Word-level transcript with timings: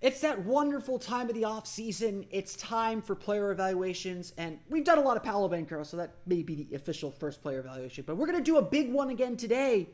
It's 0.00 0.20
that 0.20 0.44
wonderful 0.44 1.00
time 1.00 1.28
of 1.28 1.34
the 1.34 1.44
off 1.44 1.66
season. 1.66 2.24
It's 2.30 2.54
time 2.54 3.02
for 3.02 3.16
player 3.16 3.50
evaluations, 3.50 4.32
and 4.38 4.60
we've 4.70 4.84
done 4.84 4.98
a 4.98 5.00
lot 5.00 5.16
of 5.16 5.24
Paolo 5.24 5.48
Banchero, 5.48 5.84
so 5.84 5.96
that 5.96 6.14
may 6.24 6.44
be 6.44 6.54
the 6.54 6.76
official 6.76 7.10
first 7.10 7.42
player 7.42 7.58
evaluation. 7.58 8.04
But 8.06 8.16
we're 8.16 8.26
going 8.26 8.38
to 8.38 8.44
do 8.44 8.58
a 8.58 8.62
big 8.62 8.92
one 8.92 9.10
again 9.10 9.36
today. 9.36 9.88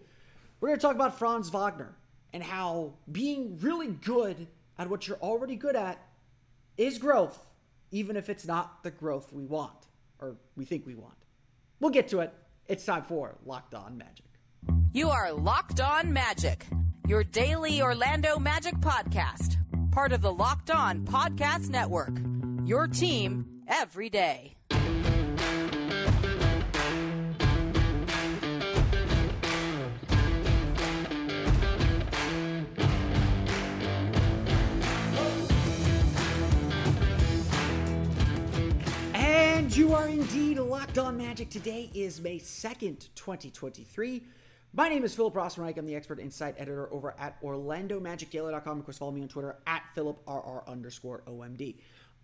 We're 0.60 0.68
going 0.68 0.78
to 0.78 0.82
talk 0.82 0.94
about 0.94 1.18
Franz 1.18 1.48
Wagner 1.48 1.96
and 2.34 2.42
how 2.42 2.92
being 3.10 3.58
really 3.62 3.86
good 3.86 4.46
at 4.78 4.90
what 4.90 5.08
you're 5.08 5.16
already 5.22 5.56
good 5.56 5.74
at 5.74 5.98
is 6.76 6.98
growth, 6.98 7.38
even 7.90 8.16
if 8.16 8.28
it's 8.28 8.46
not 8.46 8.82
the 8.82 8.90
growth 8.90 9.32
we 9.32 9.46
want 9.46 9.86
or 10.20 10.36
we 10.54 10.66
think 10.66 10.84
we 10.84 10.94
want. 10.94 11.16
We'll 11.80 11.90
get 11.90 12.08
to 12.08 12.20
it. 12.20 12.30
It's 12.66 12.84
time 12.84 13.04
for 13.04 13.36
Locked 13.46 13.74
On 13.74 13.96
Magic. 13.96 14.26
You 14.92 15.08
are 15.08 15.32
Locked 15.32 15.80
On 15.80 16.12
Magic, 16.12 16.66
your 17.08 17.24
daily 17.24 17.80
Orlando 17.80 18.38
Magic 18.38 18.74
podcast 18.76 19.56
part 19.94 20.12
of 20.12 20.20
the 20.20 20.32
Locked 20.32 20.72
On 20.72 21.02
Podcast 21.02 21.68
Network. 21.68 22.18
Your 22.64 22.88
team 22.88 23.46
every 23.68 24.10
day. 24.10 24.56
And 39.14 39.76
you 39.76 39.94
are 39.94 40.08
indeed 40.08 40.58
locked 40.58 40.98
on 40.98 41.16
magic. 41.16 41.50
Today 41.50 41.88
is 41.94 42.20
May 42.20 42.40
2nd, 42.40 43.10
2023. 43.14 44.24
My 44.76 44.88
name 44.88 45.04
is 45.04 45.14
Philip 45.14 45.34
Rossman-Reich. 45.34 45.78
I'm 45.78 45.86
the 45.86 45.94
expert 45.94 46.18
insight 46.18 46.56
editor 46.58 46.92
over 46.92 47.14
at 47.16 47.40
OrlandoMagicDaily.com. 47.42 48.80
Of 48.80 48.84
course, 48.84 48.98
follow 48.98 49.12
me 49.12 49.22
on 49.22 49.28
Twitter 49.28 49.56
at 49.68 49.84
PhilipRR 49.96 50.66
underscore 50.66 51.22
OMD. 51.28 51.76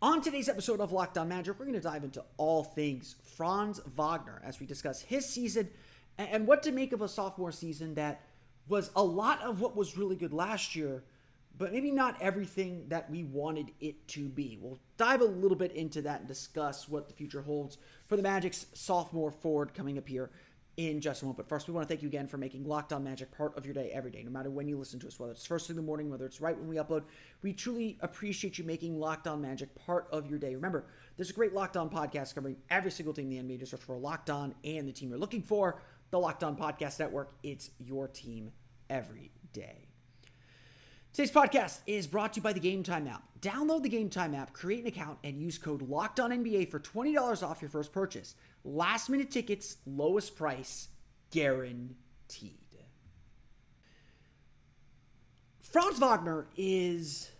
On 0.02 0.20
today's 0.20 0.48
episode 0.48 0.80
of 0.80 0.90
Locked 0.90 1.16
On 1.16 1.28
Magic, 1.28 1.56
we're 1.56 1.66
going 1.66 1.76
to 1.76 1.80
dive 1.80 2.02
into 2.02 2.24
all 2.38 2.64
things 2.64 3.14
Franz 3.36 3.80
Wagner 3.94 4.42
as 4.44 4.58
we 4.58 4.66
discuss 4.66 5.00
his 5.00 5.24
season 5.28 5.68
and 6.18 6.44
what 6.44 6.64
to 6.64 6.72
make 6.72 6.92
of 6.92 7.02
a 7.02 7.08
sophomore 7.08 7.52
season 7.52 7.94
that 7.94 8.22
was 8.66 8.90
a 8.96 9.02
lot 9.02 9.40
of 9.42 9.60
what 9.60 9.76
was 9.76 9.96
really 9.96 10.16
good 10.16 10.32
last 10.32 10.74
year, 10.74 11.04
but 11.56 11.72
maybe 11.72 11.92
not 11.92 12.20
everything 12.20 12.84
that 12.88 13.08
we 13.08 13.22
wanted 13.22 13.70
it 13.80 14.08
to 14.08 14.28
be. 14.28 14.58
We'll 14.60 14.80
dive 14.96 15.20
a 15.20 15.24
little 15.24 15.56
bit 15.56 15.70
into 15.70 16.02
that 16.02 16.18
and 16.18 16.28
discuss 16.28 16.88
what 16.88 17.06
the 17.06 17.14
future 17.14 17.42
holds 17.42 17.78
for 18.08 18.16
the 18.16 18.24
Magic's 18.24 18.66
sophomore 18.74 19.30
forward 19.30 19.72
coming 19.72 19.98
up 19.98 20.08
here 20.08 20.30
in 20.88 21.00
just 21.00 21.20
a 21.20 21.24
moment. 21.24 21.36
But 21.36 21.48
first, 21.48 21.68
we 21.68 21.74
want 21.74 21.86
to 21.86 21.88
thank 21.88 22.02
you 22.02 22.08
again 22.08 22.26
for 22.26 22.38
making 22.38 22.64
Locked 22.64 22.92
On 22.92 23.04
Magic 23.04 23.30
part 23.36 23.56
of 23.56 23.66
your 23.66 23.74
day 23.74 23.90
every 23.92 24.10
day, 24.10 24.22
no 24.22 24.30
matter 24.30 24.50
when 24.50 24.66
you 24.66 24.78
listen 24.78 24.98
to 25.00 25.06
us, 25.06 25.18
whether 25.18 25.32
it's 25.32 25.44
first 25.44 25.66
thing 25.66 25.74
in 25.74 25.82
the 25.82 25.86
morning, 25.86 26.08
whether 26.08 26.24
it's 26.24 26.40
right 26.40 26.58
when 26.58 26.68
we 26.68 26.76
upload. 26.76 27.02
We 27.42 27.52
truly 27.52 27.98
appreciate 28.00 28.56
you 28.56 28.64
making 28.64 28.98
Locked 28.98 29.26
On 29.26 29.42
Magic 29.42 29.74
part 29.74 30.08
of 30.10 30.30
your 30.30 30.38
day. 30.38 30.54
Remember, 30.54 30.86
there's 31.16 31.30
a 31.30 31.34
great 31.34 31.52
Locked 31.52 31.76
On 31.76 31.90
podcast 31.90 32.34
covering 32.34 32.56
every 32.70 32.90
single 32.90 33.12
team 33.12 33.30
in 33.30 33.46
the 33.46 33.54
NBA. 33.54 33.60
Just 33.60 33.72
search 33.72 33.82
for 33.82 33.96
Locked 33.98 34.30
On 34.30 34.54
and 34.64 34.88
the 34.88 34.92
team 34.92 35.10
you're 35.10 35.18
looking 35.18 35.42
for. 35.42 35.82
The 36.10 36.18
Locked 36.18 36.42
On 36.42 36.56
Podcast 36.56 36.98
Network. 36.98 37.34
It's 37.42 37.70
your 37.78 38.08
team 38.08 38.50
every 38.88 39.30
day. 39.52 39.90
Today's 41.12 41.32
podcast 41.32 41.80
is 41.88 42.06
brought 42.06 42.34
to 42.34 42.38
you 42.38 42.42
by 42.42 42.52
the 42.52 42.60
Game 42.60 42.84
Time 42.84 43.08
app. 43.08 43.24
Download 43.40 43.82
the 43.82 43.88
Game 43.88 44.08
Time 44.08 44.32
app, 44.32 44.52
create 44.52 44.82
an 44.82 44.86
account, 44.86 45.18
and 45.24 45.40
use 45.40 45.58
code 45.58 45.88
LOCKEDONNBA 45.88 46.70
for 46.70 46.78
$20 46.78 47.42
off 47.42 47.60
your 47.60 47.68
first 47.68 47.92
purchase. 47.92 48.36
Last 48.64 49.08
minute 49.08 49.30
tickets, 49.30 49.76
lowest 49.86 50.36
price, 50.36 50.88
guaranteed. 51.30 52.60
Franz 55.70 56.00
Wagner 56.00 56.48
is 56.56 57.30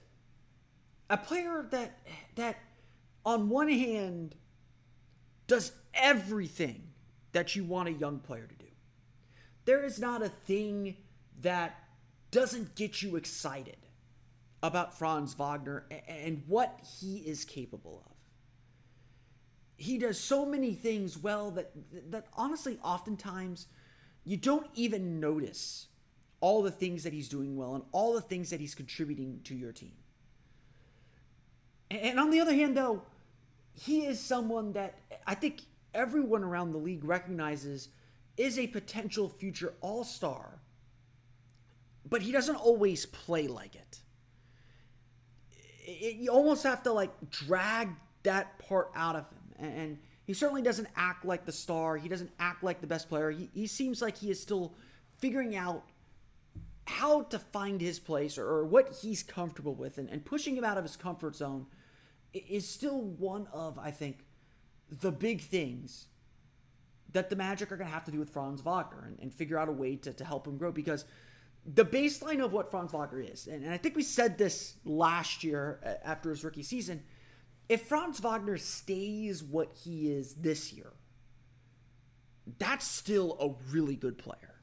a 1.08 1.16
player 1.16 1.66
that 1.70 1.98
that 2.36 2.56
on 3.26 3.48
one 3.48 3.68
hand 3.68 4.36
does 5.48 5.72
everything 5.94 6.92
that 7.32 7.56
you 7.56 7.64
want 7.64 7.88
a 7.88 7.92
young 7.92 8.20
player 8.20 8.46
to 8.46 8.54
do. 8.54 8.70
There 9.64 9.84
is 9.84 9.98
not 9.98 10.22
a 10.22 10.28
thing 10.28 10.96
that 11.40 11.76
doesn't 12.30 12.76
get 12.76 13.02
you 13.02 13.16
excited 13.16 13.76
about 14.62 14.96
Franz 14.96 15.34
Wagner 15.34 15.86
and 16.06 16.44
what 16.46 16.78
he 17.00 17.18
is 17.18 17.44
capable 17.44 18.04
of. 18.06 18.09
He 19.80 19.98
does 19.98 20.18
so 20.18 20.44
many 20.44 20.74
things 20.74 21.16
well 21.16 21.50
that 21.52 21.72
that 22.10 22.26
honestly 22.34 22.78
oftentimes 22.82 23.66
you 24.24 24.36
don't 24.36 24.66
even 24.74 25.20
notice 25.20 25.86
all 26.40 26.62
the 26.62 26.70
things 26.70 27.02
that 27.04 27.12
he's 27.12 27.28
doing 27.28 27.56
well 27.56 27.74
and 27.74 27.84
all 27.92 28.14
the 28.14 28.20
things 28.20 28.50
that 28.50 28.60
he's 28.60 28.74
contributing 28.74 29.40
to 29.44 29.54
your 29.54 29.72
team. 29.72 29.92
And 31.90 32.20
on 32.20 32.30
the 32.30 32.40
other 32.40 32.54
hand 32.54 32.76
though, 32.76 33.02
he 33.72 34.06
is 34.06 34.20
someone 34.20 34.72
that 34.74 34.94
I 35.26 35.34
think 35.34 35.62
everyone 35.94 36.44
around 36.44 36.72
the 36.72 36.78
league 36.78 37.04
recognizes 37.04 37.88
is 38.36 38.58
a 38.58 38.66
potential 38.66 39.28
future 39.28 39.74
all-star 39.80 40.60
but 42.10 42.22
he 42.22 42.32
doesn't 42.32 42.56
always 42.56 43.06
play 43.06 43.46
like 43.46 43.74
it. 43.76 44.00
it. 45.84 46.16
You 46.16 46.30
almost 46.30 46.64
have 46.64 46.82
to 46.82 46.92
like 46.92 47.30
drag 47.30 47.88
that 48.24 48.58
part 48.58 48.90
out 48.94 49.16
of 49.16 49.30
him. 49.30 49.38
And 49.60 49.98
he 50.24 50.34
certainly 50.34 50.62
doesn't 50.62 50.88
act 50.96 51.24
like 51.24 51.44
the 51.44 51.52
star. 51.52 51.96
He 51.96 52.08
doesn't 52.08 52.30
act 52.38 52.62
like 52.62 52.80
the 52.80 52.86
best 52.86 53.08
player. 53.08 53.30
He, 53.30 53.50
he 53.52 53.66
seems 53.66 54.00
like 54.00 54.18
he 54.18 54.30
is 54.30 54.40
still 54.40 54.74
figuring 55.18 55.56
out 55.56 55.84
how 56.86 57.22
to 57.22 57.38
find 57.38 57.80
his 57.80 57.98
place 57.98 58.38
or, 58.38 58.46
or 58.46 58.64
what 58.64 58.98
he's 59.02 59.22
comfortable 59.22 59.74
with. 59.74 59.98
And, 59.98 60.08
and 60.08 60.24
pushing 60.24 60.56
him 60.56 60.64
out 60.64 60.78
of 60.78 60.84
his 60.84 60.96
comfort 60.96 61.36
zone 61.36 61.66
is 62.32 62.68
still 62.68 63.00
one 63.00 63.48
of, 63.52 63.78
I 63.78 63.90
think, 63.90 64.24
the 64.90 65.12
big 65.12 65.40
things 65.40 66.06
that 67.12 67.28
the 67.28 67.36
Magic 67.36 67.70
are 67.70 67.76
going 67.76 67.88
to 67.88 67.92
have 67.94 68.04
to 68.04 68.10
do 68.10 68.18
with 68.18 68.30
Franz 68.30 68.60
Wagner 68.60 69.04
and, 69.06 69.18
and 69.20 69.34
figure 69.34 69.58
out 69.58 69.68
a 69.68 69.72
way 69.72 69.96
to, 69.96 70.12
to 70.12 70.24
help 70.24 70.46
him 70.46 70.56
grow 70.56 70.72
because– 70.72 71.04
the 71.66 71.84
baseline 71.84 72.42
of 72.42 72.52
what 72.52 72.70
Franz 72.70 72.92
Wagner 72.92 73.20
is, 73.20 73.46
and, 73.46 73.64
and 73.64 73.72
I 73.72 73.76
think 73.76 73.94
we 73.94 74.02
said 74.02 74.38
this 74.38 74.74
last 74.84 75.44
year 75.44 75.98
after 76.04 76.30
his 76.30 76.42
rookie 76.42 76.62
season, 76.62 77.02
if 77.70 77.82
Franz 77.82 78.18
Wagner 78.18 78.58
stays 78.58 79.44
what 79.44 79.70
he 79.84 80.10
is 80.10 80.34
this 80.34 80.72
year, 80.72 80.92
that's 82.58 82.84
still 82.84 83.36
a 83.38 83.72
really 83.72 83.94
good 83.94 84.18
player. 84.18 84.56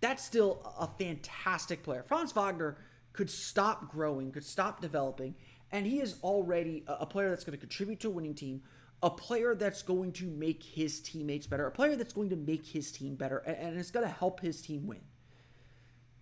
That's 0.00 0.24
still 0.24 0.62
a 0.78 0.88
fantastic 0.98 1.82
player. 1.82 2.02
Franz 2.02 2.32
Wagner 2.32 2.78
could 3.12 3.28
stop 3.28 3.90
growing, 3.92 4.32
could 4.32 4.46
stop 4.46 4.80
developing, 4.80 5.34
And 5.70 5.86
he 5.86 6.00
is 6.00 6.16
already 6.22 6.82
a, 6.86 7.04
player 7.04 7.28
that's 7.28 7.44
going 7.44 7.58
to 7.58 7.60
contribute 7.60 8.00
to 8.00 8.08
a 8.08 8.10
winning 8.10 8.34
team, 8.34 8.62
a 9.02 9.10
player 9.10 9.54
that's 9.54 9.82
going 9.82 10.12
to 10.12 10.24
make 10.24 10.62
his 10.62 10.98
teammates 11.00 11.46
better, 11.46 11.66
a 11.66 11.70
player 11.70 11.94
that's 11.94 12.14
going 12.14 12.30
to 12.30 12.36
make 12.36 12.66
his 12.66 12.90
team 12.90 13.16
better, 13.16 13.36
and, 13.36 13.78
it's 13.78 13.90
going 13.90 14.06
to 14.06 14.12
help 14.12 14.40
his 14.40 14.62
team 14.62 14.86
win. 14.86 15.02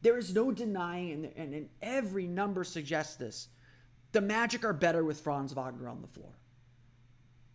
There 0.03 0.19
is 0.19 0.35
no 0.35 0.51
denying, 0.51 1.33
and, 1.37 1.55
and 1.55 1.69
every 1.81 2.27
number 2.27 2.65
suggests 2.65 3.15
this. 3.15 3.49
The 4.13 4.21
Magic 4.21 4.65
are 4.65 4.73
better 4.73 5.05
with 5.05 5.21
Franz 5.21 5.53
Wagner 5.53 5.89
on 5.89 6.01
the 6.01 6.09
floor. 6.09 6.33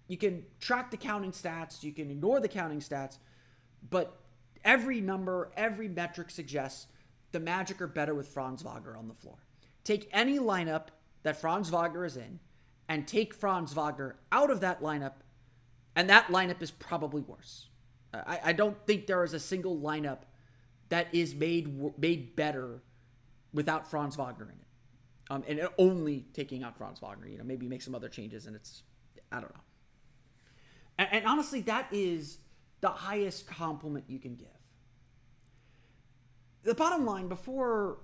You 0.08 0.18
can 0.18 0.46
track 0.60 0.92
the 0.92 0.98
counting 0.98 1.32
stats, 1.32 1.84
you 1.84 1.92
can 1.92 2.12
ignore 2.12 2.40
the 2.40 2.48
counting 2.48 2.80
stats, 2.80 3.18
but 3.90 4.20
every 4.64 5.02
number, 5.02 5.52
every 5.56 5.88
metric 5.88 6.30
suggests 6.30 6.88
the 7.32 7.40
Magic 7.40 7.82
are 7.82 7.88
better 7.88 8.14
with 8.14 8.28
Franz 8.28 8.62
Wagner 8.62 8.96
on 8.96 9.08
the 9.08 9.14
floor. 9.14 9.38
Take 9.84 10.10
any 10.14 10.40
lineup 10.40 10.88
that 11.24 11.40
Franz 11.40 11.70
Wagner 11.70 12.06
is 12.06 12.16
in 12.16 12.40
and 12.88 13.08
take 13.08 13.34
Franz 13.34 13.74
Wagner 13.74 14.18
out 14.32 14.52
of 14.52 14.60
that 14.60 14.82
lineup, 14.82 15.14
and 15.96 16.10
that 16.10 16.28
lineup 16.28 16.62
is 16.62 16.72
probably 16.72 17.22
worse. 17.22 17.68
I, 18.14 18.40
I 18.46 18.54
don't 18.54 18.78
think 18.86 19.08
there 19.08 19.24
is 19.24 19.34
a 19.34 19.40
single 19.40 19.78
lineup 19.78 20.20
that 20.90 21.08
is 21.14 21.34
made 21.34 21.98
made 21.98 22.36
better 22.36 22.84
without 23.54 23.90
Franz 23.90 24.16
Wagner 24.16 24.46
in 24.46 24.60
it. 24.60 24.68
Um, 25.30 25.44
and 25.48 25.68
only 25.78 26.26
taking 26.34 26.64
out 26.64 26.78
Franz 26.78 27.00
Wagner, 27.00 27.28
you 27.28 27.38
know, 27.38 27.46
maybe 27.46 27.68
make 27.68 27.82
some 27.82 27.96
other 27.96 28.10
changes, 28.10 28.46
and 28.46 28.56
it's, 28.56 28.84
I 29.32 29.40
don't 29.40 29.54
know. 29.54 29.62
And, 30.98 31.10
and 31.12 31.26
honestly, 31.26 31.62
that 31.62 31.88
is 31.92 32.40
the 32.82 32.90
highest 32.90 33.48
compliment 33.48 34.06
you 34.10 34.20
can 34.20 34.36
give. 34.36 34.48
The 36.64 36.76
bottom 36.76 37.06
line, 37.06 37.30
before 37.30 38.00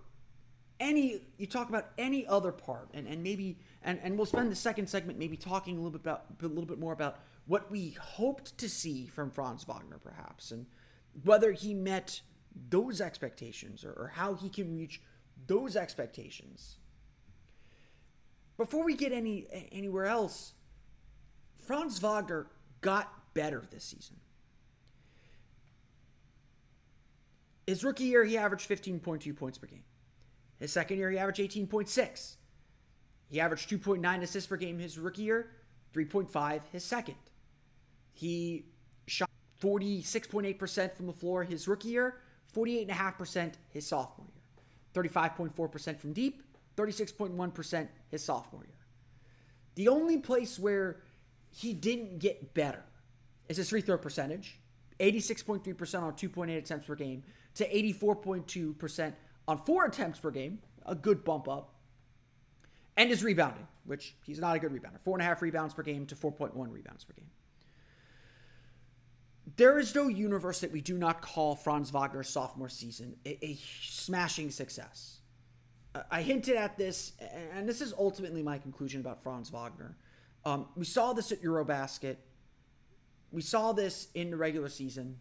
any 0.79 1.21
you 1.37 1.45
talk 1.45 1.69
about 1.69 1.87
any 1.97 2.25
other 2.25 2.51
part 2.51 2.89
and, 2.93 3.07
and 3.07 3.21
maybe 3.21 3.59
and, 3.83 3.99
and 4.01 4.17
we'll 4.17 4.25
spend 4.25 4.51
the 4.51 4.55
second 4.55 4.87
segment 4.87 5.19
maybe 5.19 5.35
talking 5.35 5.75
a 5.75 5.77
little 5.77 5.91
bit 5.91 6.01
about 6.01 6.25
a 6.41 6.47
little 6.47 6.65
bit 6.65 6.79
more 6.79 6.93
about 6.93 7.19
what 7.47 7.69
we 7.69 7.91
hoped 7.99 8.57
to 8.57 8.69
see 8.69 9.07
from 9.07 9.29
Franz 9.29 9.63
Wagner 9.65 9.99
perhaps 10.01 10.51
and 10.51 10.65
whether 11.23 11.51
he 11.51 11.73
met 11.73 12.21
those 12.69 13.01
expectations 13.01 13.83
or, 13.83 13.91
or 13.91 14.07
how 14.15 14.35
he 14.35 14.49
can 14.49 14.75
reach 14.77 15.01
those 15.47 15.75
expectations 15.75 16.77
before 18.59 18.85
we 18.85 18.95
get 18.95 19.11
any 19.11 19.47
anywhere 19.71 20.05
else 20.05 20.53
Franz 21.65 21.97
Wagner 21.97 22.45
got 22.81 23.33
better 23.33 23.63
this 23.71 23.83
season 23.83 24.17
his 27.65 27.83
rookie 27.83 28.03
year 28.03 28.23
he 28.23 28.37
averaged 28.37 28.69
15.2 28.69 29.35
points 29.35 29.57
per 29.57 29.65
game 29.65 29.83
his 30.59 30.73
second 30.73 30.97
year, 30.97 31.09
he 31.09 31.17
averaged 31.17 31.39
18.6. 31.39 32.35
He 33.29 33.39
averaged 33.39 33.69
2.9 33.69 34.21
assists 34.21 34.47
per 34.47 34.57
game 34.57 34.77
his 34.77 34.97
rookie 34.97 35.21
year, 35.23 35.51
3.5 35.93 36.61
his 36.71 36.83
second. 36.83 37.15
He 38.11 38.65
shot 39.07 39.29
46.8% 39.61 40.93
from 40.93 41.07
the 41.07 41.13
floor 41.13 41.43
his 41.43 41.67
rookie 41.67 41.89
year, 41.89 42.15
48.5% 42.53 43.53
his 43.69 43.87
sophomore 43.87 44.27
year, 44.27 45.03
35.4% 45.11 45.97
from 45.97 46.13
deep, 46.13 46.43
36.1% 46.79 47.87
his 48.09 48.23
sophomore 48.23 48.63
year. 48.63 48.73
The 49.75 49.89
only 49.89 50.17
place 50.17 50.57
where 50.57 51.01
he 51.51 51.73
didn't 51.73 52.19
get 52.19 52.53
better 52.53 52.83
is 53.49 53.57
his 53.57 53.69
free 53.69 53.81
throw 53.81 53.97
percentage, 53.97 54.59
86.3% 54.99 56.01
on 56.01 56.13
2.8 56.13 56.57
attempts 56.57 56.85
per 56.87 56.95
game 56.95 57.23
to 57.55 57.67
84.2% 57.69 59.13
on 59.47 59.57
four 59.65 59.85
attempts 59.85 60.19
per 60.19 60.31
game, 60.31 60.59
a 60.85 60.95
good 60.95 61.23
bump 61.23 61.47
up. 61.47 61.73
And 62.95 63.09
his 63.09 63.23
rebounding, 63.23 63.67
which 63.85 64.15
he's 64.25 64.39
not 64.39 64.55
a 64.55 64.59
good 64.59 64.71
rebounder. 64.71 64.99
Four 65.03 65.15
and 65.15 65.21
a 65.21 65.25
half 65.25 65.41
rebounds 65.41 65.73
per 65.73 65.83
game 65.83 66.05
to 66.07 66.15
4.1 66.15 66.53
rebounds 66.71 67.03
per 67.03 67.13
game. 67.13 67.29
There 69.55 69.79
is 69.79 69.95
no 69.95 70.07
universe 70.07 70.59
that 70.59 70.71
we 70.71 70.81
do 70.81 70.97
not 70.97 71.21
call 71.21 71.55
Franz 71.55 71.91
Wagner's 71.91 72.29
sophomore 72.29 72.69
season 72.69 73.15
a, 73.25 73.43
a 73.43 73.57
smashing 73.81 74.51
success. 74.51 75.18
I 76.11 76.21
hinted 76.21 76.55
at 76.55 76.77
this, 76.77 77.13
and 77.53 77.67
this 77.67 77.81
is 77.81 77.93
ultimately 77.97 78.43
my 78.43 78.57
conclusion 78.57 79.01
about 79.01 79.23
Franz 79.23 79.49
Wagner. 79.49 79.97
Um, 80.45 80.67
we 80.75 80.85
saw 80.85 81.13
this 81.13 81.31
at 81.31 81.41
Eurobasket. 81.41 82.17
We 83.31 83.41
saw 83.41 83.73
this 83.73 84.07
in 84.13 84.31
the 84.31 84.37
regular 84.37 84.69
season. 84.69 85.17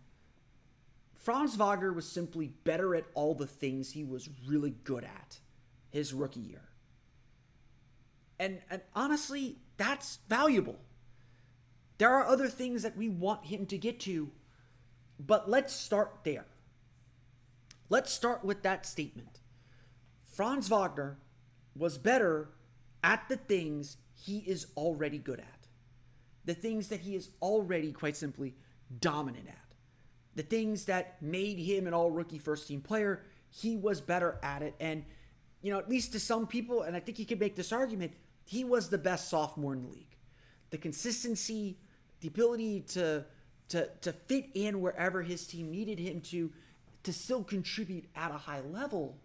Franz 1.15 1.57
Wagner 1.57 1.93
was 1.93 2.07
simply 2.07 2.49
better 2.65 2.95
at 2.95 3.05
all 3.15 3.35
the 3.35 3.47
things 3.47 3.93
he 3.93 4.05
was 4.05 4.29
really 4.47 4.75
good 4.85 5.05
at 5.05 5.39
his 5.91 6.15
rookie 6.15 6.41
year. 6.41 6.69
And, 8.39 8.61
and 8.71 8.83
honestly, 8.95 9.59
that's 9.77 10.19
valuable. 10.29 10.79
There 11.99 12.15
are 12.15 12.27
other 12.27 12.49
things 12.49 12.83
that 12.83 12.97
we 12.97 13.09
want 13.09 13.47
him 13.47 13.67
to 13.67 13.79
get 13.79 14.01
to, 14.01 14.31
but 15.19 15.51
let's 15.51 15.75
start 15.75 16.21
there. 16.25 16.47
Let's 17.89 18.13
start 18.13 18.45
with 18.45 18.63
that 18.63 18.87
statement. 18.87 19.41
Franz 20.39 20.69
Wagner 20.69 21.19
was 21.75 21.99
better 21.99 22.51
at 23.03 23.29
the 23.29 23.37
things 23.37 23.97
he 24.15 24.39
is 24.39 24.69
already 24.77 25.19
good 25.19 25.41
at, 25.41 25.67
the 26.45 26.55
things 26.55 26.89
that 26.89 27.01
he 27.01 27.17
is 27.17 27.31
already, 27.43 27.91
quite 27.93 28.17
simply, 28.17 28.55
dominant 29.01 29.49
at 29.49 29.69
the 30.39 30.45
things 30.45 30.85
that 30.85 31.21
made 31.21 31.59
him 31.59 31.89
an 31.89 31.93
all 31.93 32.13
rookie 32.13 32.39
first 32.39 32.69
team 32.69 32.81
player, 32.81 33.25
he 33.51 33.77
was 33.77 34.01
better 34.01 34.39
at 34.41 34.63
it. 34.63 34.73
And, 34.79 35.05
you 35.63 35.73
know, 35.73 35.81
at 35.81 35.89
least 35.91 36.13
to 36.13 36.21
some 36.21 36.47
people, 36.47 36.83
and 36.83 36.95
I 36.95 37.01
think 37.01 37.19
you 37.19 37.27
could 37.27 37.41
make 37.41 37.57
this 37.57 37.73
argument, 37.73 38.13
he 38.45 38.63
was 38.63 38.89
the 38.89 38.99
best 38.99 39.29
sophomore 39.29 39.73
in 39.73 39.83
the 39.83 39.89
league. 39.89 40.17
The 40.71 40.79
consistency, 40.79 41.77
the 42.21 42.29
ability 42.29 42.83
to 42.91 43.25
to 43.71 43.89
to 44.01 44.13
fit 44.13 44.47
in 44.55 44.81
wherever 44.81 45.23
his 45.23 45.45
team 45.45 45.73
needed 45.73 45.99
him 45.99 46.21
to, 46.21 46.53
to 47.03 47.13
still 47.13 47.43
contribute 47.43 48.05
at 48.15 48.31
a 48.31 48.39
high 48.39 48.61
level. 48.61 49.19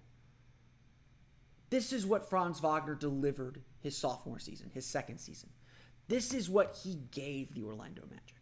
This 1.73 1.91
is 1.91 2.05
what 2.05 2.29
Franz 2.29 2.59
Wagner 2.59 2.93
delivered 2.93 3.59
his 3.79 3.97
sophomore 3.97 4.37
season, 4.37 4.69
his 4.75 4.85
second 4.85 5.17
season. 5.17 5.49
This 6.07 6.31
is 6.31 6.47
what 6.47 6.79
he 6.83 6.99
gave 7.09 7.55
the 7.55 7.63
Orlando 7.63 8.03
Magic. 8.11 8.35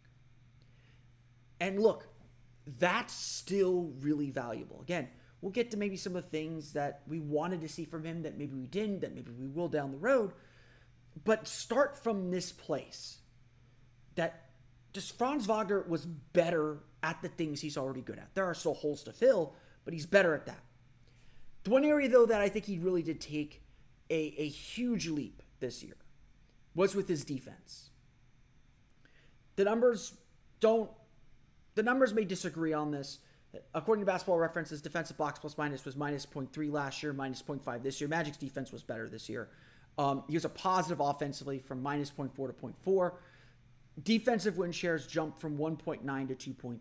And 1.58 1.80
look, 1.80 2.06
that's 2.78 3.14
still 3.14 3.90
really 4.00 4.28
valuable. 4.28 4.82
Again, 4.82 5.08
we'll 5.40 5.50
get 5.50 5.70
to 5.70 5.78
maybe 5.78 5.96
some 5.96 6.14
of 6.14 6.24
the 6.24 6.28
things 6.28 6.74
that 6.74 7.00
we 7.08 7.20
wanted 7.20 7.62
to 7.62 7.70
see 7.70 7.86
from 7.86 8.04
him 8.04 8.20
that 8.24 8.36
maybe 8.36 8.54
we 8.54 8.66
didn't, 8.66 9.00
that 9.00 9.14
maybe 9.14 9.32
we 9.32 9.48
will 9.48 9.68
down 9.68 9.92
the 9.92 9.96
road. 9.96 10.32
But 11.24 11.48
start 11.48 11.96
from 11.96 12.30
this 12.30 12.52
place 12.52 13.16
that 14.14 14.50
just 14.92 15.16
Franz 15.16 15.46
Wagner 15.46 15.86
was 15.88 16.04
better 16.04 16.80
at 17.02 17.22
the 17.22 17.28
things 17.28 17.62
he's 17.62 17.78
already 17.78 18.02
good 18.02 18.18
at. 18.18 18.34
There 18.34 18.44
are 18.44 18.52
still 18.52 18.74
holes 18.74 19.02
to 19.04 19.12
fill, 19.14 19.54
but 19.86 19.94
he's 19.94 20.04
better 20.04 20.34
at 20.34 20.44
that. 20.44 20.60
The 21.64 21.70
one 21.70 21.84
area, 21.84 22.08
though, 22.08 22.26
that 22.26 22.40
I 22.40 22.48
think 22.48 22.64
he 22.64 22.78
really 22.78 23.02
did 23.02 23.20
take 23.20 23.62
a, 24.10 24.34
a 24.38 24.48
huge 24.48 25.08
leap 25.08 25.42
this 25.60 25.82
year 25.82 25.96
was 26.74 26.94
with 26.94 27.08
his 27.08 27.24
defense. 27.24 27.90
The 29.56 29.64
numbers 29.64 30.14
don't 30.60 30.90
the 31.74 31.82
numbers 31.82 32.12
may 32.12 32.24
disagree 32.24 32.72
on 32.72 32.90
this. 32.90 33.18
According 33.74 34.02
to 34.02 34.06
Basketball 34.06 34.38
References, 34.38 34.80
defensive 34.80 35.16
box 35.16 35.38
plus 35.38 35.58
minus 35.58 35.84
was 35.84 35.96
minus 35.96 36.24
0.3 36.24 36.72
last 36.72 37.02
year, 37.02 37.12
minus 37.12 37.42
0.5 37.42 37.82
this 37.82 38.00
year. 38.00 38.08
Magic's 38.08 38.36
defense 38.38 38.72
was 38.72 38.82
better 38.82 39.08
this 39.08 39.28
year. 39.28 39.50
Um, 39.98 40.24
he 40.28 40.34
was 40.34 40.46
a 40.46 40.50
positive 40.50 41.00
offensively 41.00 41.58
from 41.58 41.82
minus 41.82 42.10
0.4 42.10 42.34
to 42.34 42.52
0.4. 42.52 43.12
Defensive 44.02 44.56
win 44.56 44.72
shares 44.72 45.06
jumped 45.06 45.38
from 45.38 45.58
1.9 45.58 46.38
to 46.38 46.52
2.3. 46.52 46.78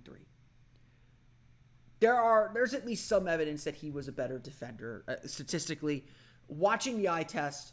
There 2.01 2.15
are 2.15 2.51
there's 2.53 2.73
at 2.73 2.85
least 2.85 3.07
some 3.07 3.27
evidence 3.27 3.63
that 3.63 3.75
he 3.75 3.89
was 3.89 4.09
a 4.09 4.11
better 4.11 4.37
defender 4.37 5.05
uh, 5.07 5.15
statistically. 5.25 6.03
Watching 6.49 6.97
the 6.97 7.07
eye 7.07 7.23
test, 7.23 7.71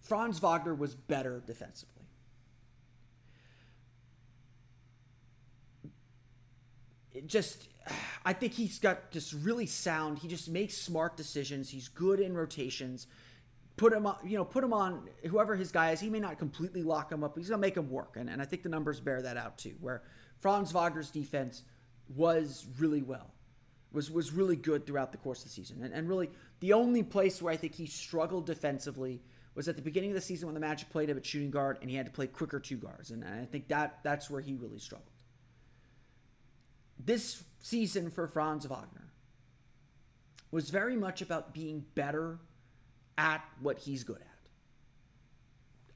Franz 0.00 0.38
Wagner 0.38 0.74
was 0.74 0.94
better 0.94 1.42
defensively. 1.46 1.98
just 7.26 7.68
I 8.24 8.32
think 8.32 8.52
he's 8.52 8.78
got 8.78 9.10
just 9.10 9.32
really 9.32 9.66
sound. 9.66 10.18
He 10.18 10.28
just 10.28 10.48
makes 10.48 10.76
smart 10.76 11.16
decisions. 11.16 11.70
He's 11.70 11.88
good 11.88 12.20
in 12.20 12.34
rotations. 12.34 13.06
Put 13.76 13.92
him 13.92 14.06
on, 14.06 14.16
you 14.24 14.36
know, 14.36 14.44
put 14.44 14.64
him 14.64 14.72
on 14.72 15.08
whoever 15.26 15.56
his 15.56 15.70
guy 15.70 15.92
is. 15.92 16.00
He 16.00 16.10
may 16.10 16.20
not 16.20 16.38
completely 16.38 16.82
lock 16.82 17.10
him 17.10 17.22
up, 17.22 17.34
but 17.34 17.40
he's 17.40 17.48
gonna 17.48 17.60
make 17.60 17.76
him 17.76 17.90
work. 17.90 18.16
And, 18.16 18.28
and 18.28 18.42
I 18.42 18.44
think 18.44 18.62
the 18.62 18.68
numbers 18.68 19.00
bear 19.00 19.22
that 19.22 19.36
out 19.36 19.58
too. 19.58 19.74
Where 19.80 20.02
Franz 20.40 20.72
Wagner's 20.72 21.10
defense 21.10 21.62
was 22.14 22.66
really 22.78 23.02
well, 23.02 23.32
was 23.92 24.10
was 24.10 24.32
really 24.32 24.56
good 24.56 24.86
throughout 24.86 25.12
the 25.12 25.18
course 25.18 25.38
of 25.38 25.44
the 25.44 25.50
season. 25.50 25.82
And, 25.82 25.94
and 25.94 26.08
really 26.08 26.30
the 26.60 26.72
only 26.72 27.02
place 27.02 27.42
where 27.42 27.52
I 27.52 27.56
think 27.56 27.74
he 27.74 27.86
struggled 27.86 28.46
defensively 28.46 29.22
was 29.54 29.68
at 29.68 29.76
the 29.76 29.82
beginning 29.82 30.10
of 30.10 30.14
the 30.14 30.20
season 30.20 30.46
when 30.46 30.54
the 30.54 30.60
Magic 30.60 30.88
played 30.90 31.10
him 31.10 31.16
at 31.16 31.26
shooting 31.26 31.50
guard 31.50 31.78
and 31.80 31.90
he 31.90 31.96
had 31.96 32.06
to 32.06 32.12
play 32.12 32.26
quicker 32.26 32.60
two 32.60 32.76
guards. 32.76 33.10
And 33.10 33.24
I 33.24 33.44
think 33.44 33.68
that 33.68 33.98
that's 34.02 34.30
where 34.30 34.40
he 34.40 34.54
really 34.54 34.78
struggled 34.78 35.10
this 37.04 37.42
season 37.60 38.10
for 38.10 38.26
Franz 38.26 38.66
Wagner 38.66 39.08
was 40.50 40.70
very 40.70 40.96
much 40.96 41.22
about 41.22 41.52
being 41.54 41.84
better 41.94 42.38
at 43.16 43.42
what 43.60 43.78
he's 43.78 44.04
good 44.04 44.20
at. 44.20 44.24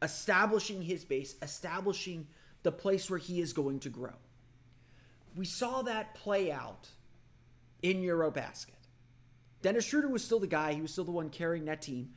establishing 0.02 0.82
his 0.82 1.04
base, 1.04 1.36
establishing 1.42 2.26
the 2.64 2.72
place 2.72 3.08
where 3.08 3.20
he 3.20 3.40
is 3.40 3.52
going 3.52 3.78
to 3.80 3.88
grow. 3.88 4.14
We 5.36 5.44
saw 5.44 5.82
that 5.82 6.14
play 6.14 6.50
out 6.50 6.88
in 7.82 8.02
Eurobasket. 8.02 8.70
Dennis 9.60 9.84
Schroeder 9.84 10.08
was 10.08 10.24
still 10.24 10.40
the 10.40 10.46
guy, 10.46 10.74
he 10.74 10.82
was 10.82 10.92
still 10.92 11.04
the 11.04 11.12
one 11.12 11.30
carrying 11.30 11.66
that 11.66 11.82
team, 11.82 12.10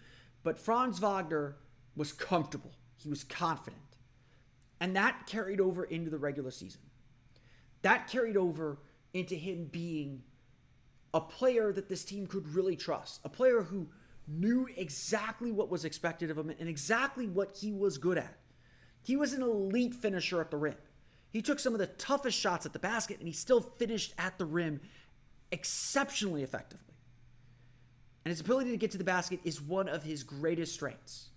but 0.43 0.59
Franz 0.59 0.99
Wagner 0.99 1.57
was 1.95 2.11
comfortable, 2.11 2.71
he 2.97 3.09
was 3.09 3.23
confident. 3.23 3.81
And 4.79 4.95
that 4.95 5.25
carried 5.27 5.61
over 5.61 5.83
into 5.83 6.09
the 6.09 6.17
regular 6.17 6.51
season. 6.51 6.81
That 7.81 8.07
carried 8.07 8.35
over 8.35 8.79
into 9.13 9.35
him 9.35 9.69
being 9.71 10.23
a 11.13 11.21
player 11.21 11.71
that 11.71 11.87
this 11.87 12.03
team 12.03 12.27
could 12.27 12.47
really 12.49 12.75
trust, 12.75 13.21
a 13.23 13.29
player 13.29 13.61
who 13.61 13.87
knew 14.27 14.67
exactly 14.75 15.51
what 15.51 15.69
was 15.69 15.85
expected 15.85 16.29
of 16.29 16.37
him 16.37 16.49
and 16.59 16.67
exactly 16.67 17.27
what 17.27 17.55
he 17.55 17.71
was 17.71 17.97
good 17.97 18.17
at. 18.17 18.37
He 19.03 19.15
was 19.15 19.33
an 19.33 19.41
elite 19.41 19.93
finisher 19.93 20.41
at 20.41 20.51
the 20.51 20.57
rim. 20.57 20.75
He 21.31 21.41
took 21.41 21.59
some 21.59 21.73
of 21.73 21.79
the 21.79 21.87
toughest 21.87 22.39
shots 22.39 22.65
at 22.65 22.73
the 22.73 22.79
basket 22.79 23.19
and 23.19 23.27
he 23.27 23.33
still 23.33 23.61
finished 23.61 24.13
at 24.17 24.37
the 24.37 24.45
rim 24.45 24.81
exceptionally 25.51 26.43
effectively. 26.43 26.95
And 28.23 28.31
his 28.31 28.39
ability 28.41 28.71
to 28.71 28.77
get 28.77 28.91
to 28.91 28.97
the 28.97 29.03
basket 29.03 29.39
is 29.43 29.61
one 29.61 29.87
of 29.87 30.03
his 30.03 30.23
greatest 30.23 30.73
strengths. 30.73 31.29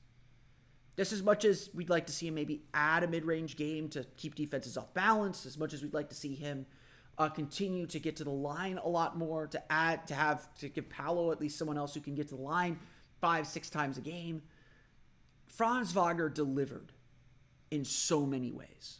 Just 0.96 1.12
as 1.12 1.22
much 1.22 1.44
as 1.44 1.70
we'd 1.74 1.90
like 1.90 2.06
to 2.06 2.12
see 2.12 2.26
him 2.26 2.34
maybe 2.34 2.62
add 2.74 3.04
a 3.04 3.06
mid 3.06 3.24
range 3.24 3.56
game 3.56 3.88
to 3.90 4.04
keep 4.16 4.34
defenses 4.34 4.76
off 4.76 4.92
balance, 4.94 5.46
as 5.46 5.56
much 5.56 5.72
as 5.72 5.82
we'd 5.82 5.94
like 5.94 6.08
to 6.08 6.14
see 6.14 6.34
him 6.34 6.66
uh, 7.18 7.28
continue 7.28 7.86
to 7.86 7.98
get 7.98 8.16
to 8.16 8.24
the 8.24 8.30
line 8.30 8.78
a 8.78 8.88
lot 8.88 9.16
more, 9.16 9.46
to 9.46 9.72
add, 9.72 10.06
to 10.06 10.14
have, 10.14 10.52
to 10.56 10.68
give 10.68 10.88
Paolo 10.88 11.30
at 11.30 11.40
least 11.40 11.58
someone 11.58 11.76
else 11.76 11.94
who 11.94 12.00
can 12.00 12.14
get 12.14 12.28
to 12.28 12.36
the 12.36 12.42
line 12.42 12.78
five, 13.20 13.46
six 13.46 13.68
times 13.68 13.98
a 13.98 14.00
game. 14.00 14.42
Franz 15.46 15.92
Wagner 15.92 16.28
delivered 16.28 16.92
in 17.70 17.84
so 17.84 18.24
many 18.24 18.50
ways. 18.50 18.98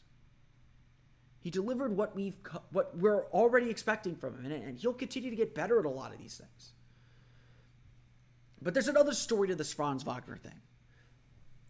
He 1.49 1.50
delivered 1.50 1.97
what 1.97 2.14
we've 2.14 2.37
what 2.73 2.95
we're 2.95 3.25
already 3.28 3.71
expecting 3.71 4.14
from 4.14 4.35
him, 4.35 4.52
and, 4.52 4.62
and 4.62 4.78
he'll 4.78 4.93
continue 4.93 5.31
to 5.31 5.37
get 5.37 5.55
better 5.55 5.78
at 5.78 5.87
a 5.87 5.88
lot 5.88 6.12
of 6.12 6.19
these 6.19 6.37
things. 6.37 6.73
But 8.61 8.75
there's 8.75 8.88
another 8.88 9.14
story 9.14 9.49
to 9.49 9.55
this 9.55 9.73
Franz 9.73 10.02
Wagner 10.02 10.37
thing. 10.37 10.61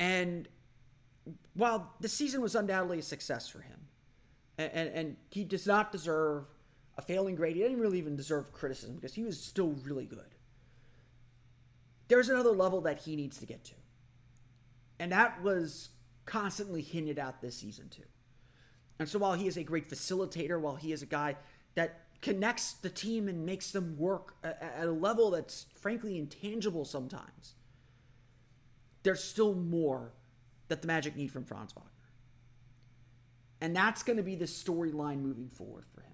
And 0.00 0.48
while 1.54 1.94
the 2.00 2.08
season 2.08 2.40
was 2.40 2.56
undoubtedly 2.56 2.98
a 2.98 3.02
success 3.02 3.48
for 3.48 3.60
him, 3.60 3.78
and, 4.58 4.72
and, 4.74 4.88
and 4.94 5.16
he 5.30 5.44
does 5.44 5.64
not 5.64 5.92
deserve 5.92 6.46
a 6.96 7.02
failing 7.02 7.36
grade, 7.36 7.54
he 7.54 7.62
didn't 7.62 7.78
really 7.78 7.98
even 7.98 8.16
deserve 8.16 8.52
criticism 8.52 8.96
because 8.96 9.14
he 9.14 9.22
was 9.22 9.40
still 9.40 9.76
really 9.84 10.06
good. 10.06 10.34
There's 12.08 12.30
another 12.30 12.50
level 12.50 12.80
that 12.80 12.98
he 12.98 13.14
needs 13.14 13.38
to 13.38 13.46
get 13.46 13.62
to. 13.66 13.74
And 14.98 15.12
that 15.12 15.40
was 15.40 15.90
constantly 16.26 16.82
hinted 16.82 17.20
at 17.20 17.40
this 17.40 17.58
season, 17.58 17.90
too. 17.90 18.02
And 18.98 19.08
so 19.08 19.18
while 19.18 19.34
he 19.34 19.46
is 19.46 19.56
a 19.56 19.62
great 19.62 19.88
facilitator, 19.88 20.60
while 20.60 20.76
he 20.76 20.92
is 20.92 21.02
a 21.02 21.06
guy 21.06 21.36
that 21.74 22.06
connects 22.20 22.72
the 22.72 22.90
team 22.90 23.28
and 23.28 23.46
makes 23.46 23.70
them 23.70 23.96
work 23.96 24.34
at 24.42 24.82
a 24.82 24.90
level 24.90 25.30
that's 25.30 25.66
frankly 25.76 26.18
intangible 26.18 26.84
sometimes, 26.84 27.54
there's 29.04 29.22
still 29.22 29.54
more 29.54 30.12
that 30.66 30.82
the 30.82 30.88
Magic 30.88 31.16
need 31.16 31.30
from 31.30 31.44
Franz 31.44 31.74
Wagner. 31.74 31.90
And 33.60 33.74
that's 33.74 34.02
going 34.02 34.16
to 34.16 34.22
be 34.22 34.34
the 34.34 34.44
storyline 34.44 35.20
moving 35.20 35.48
forward 35.48 35.84
for 35.94 36.02
him. 36.02 36.12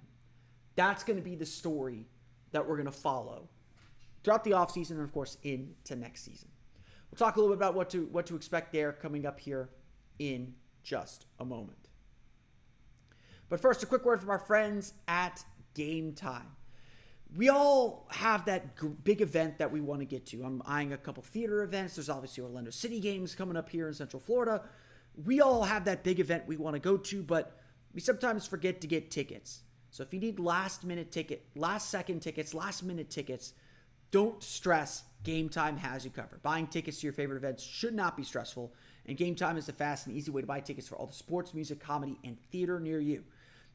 That's 0.77 1.05
going 1.05 1.19
to 1.19 1.23
be 1.23 1.35
the 1.35 1.47
story 1.47 2.07
that 2.53 2.67
we're 2.67 2.77
going 2.77 2.87
to 2.87 2.93
follow 2.93 3.49
throughout 4.23 4.45
the 4.45 4.53
offseason 4.53 4.93
and, 4.93 5.03
of 5.03 5.13
course, 5.13 5.37
into 5.43 5.97
next 5.97 6.25
season. 6.25 6.49
We'll 7.11 7.19
talk 7.19 7.37
a 7.37 7.41
little 7.41 7.55
bit 7.55 7.59
about 7.59 7.75
what 7.75 7.91
to 7.91 8.07
what 8.07 8.27
to 8.27 8.37
expect 8.37 8.73
there 8.73 8.93
coming 8.93 9.27
up 9.27 9.39
here 9.39 9.69
in 10.19 10.55
just 10.83 11.27
a 11.39 11.45
moment. 11.45 11.84
But 13.49 13.61
first, 13.61 13.83
a 13.83 13.87
quick 13.87 14.05
word 14.05 14.21
from 14.21 14.31
our 14.31 14.39
friends 14.39 14.95
at 15.09 15.45
Game 15.75 16.13
Time. 16.13 16.49
We 17.37 17.49
all 17.49 18.07
have 18.11 18.45
that 18.45 18.81
g- 18.81 18.89
big 19.03 19.21
event 19.21 19.59
that 19.59 19.71
we 19.73 19.81
want 19.81 20.01
to 20.01 20.07
get 20.07 20.27
to. 20.27 20.45
I'm 20.45 20.63
eyeing 20.67 20.93
a 20.93 20.97
couple 20.97 21.23
theater 21.23 21.63
events. 21.63 21.97
There's 21.97 22.09
obviously 22.09 22.45
Orlando 22.45 22.71
City 22.71 23.01
games 23.01 23.35
coming 23.35 23.57
up 23.57 23.69
here 23.69 23.89
in 23.89 23.95
Central 23.95 24.21
Florida. 24.21 24.63
We 25.25 25.41
all 25.41 25.65
have 25.65 25.85
that 25.87 26.05
big 26.05 26.21
event 26.21 26.45
we 26.47 26.57
want 26.57 26.75
to 26.75 26.81
go 26.81 26.97
to, 26.97 27.23
but 27.23 27.59
we 27.93 28.01
sometimes 28.01 28.47
forget 28.47 28.81
to 28.83 28.87
get 28.87 29.11
tickets. 29.11 29.63
So 29.91 30.03
if 30.03 30.13
you 30.13 30.21
need 30.21 30.39
last 30.41 30.85
minute 30.85 31.13
ticket, 31.13 31.47
last 31.55 31.91
second 31.91 32.21
tickets, 32.21 32.55
last 32.55 32.83
minute 32.83 33.11
tickets, 33.11 33.53
don't 34.11 34.43
stress. 34.43 35.05
Game 35.23 35.49
Time 35.49 35.77
has 35.77 36.05
you 36.05 36.11
covered. 36.11 36.43
Buying 36.43 36.67
tickets 36.67 37.01
to 37.01 37.07
your 37.07 37.13
favorite 37.13 37.37
events 37.37 37.63
should 37.63 37.95
not 37.95 38.17
be 38.17 38.23
stressful, 38.23 38.73
and 39.07 39.17
Game 39.17 39.35
Time 39.35 39.57
is 39.57 39.67
the 39.67 39.73
fast 39.73 40.07
and 40.07 40.17
easy 40.17 40.31
way 40.31 40.41
to 40.41 40.47
buy 40.47 40.61
tickets 40.61 40.87
for 40.87 40.97
all 40.97 41.07
the 41.07 41.13
sports, 41.13 41.55
music, 41.55 41.81
comedy, 41.81 42.19
and 42.25 42.39
theater 42.51 42.79
near 42.79 43.01
you. 43.01 43.25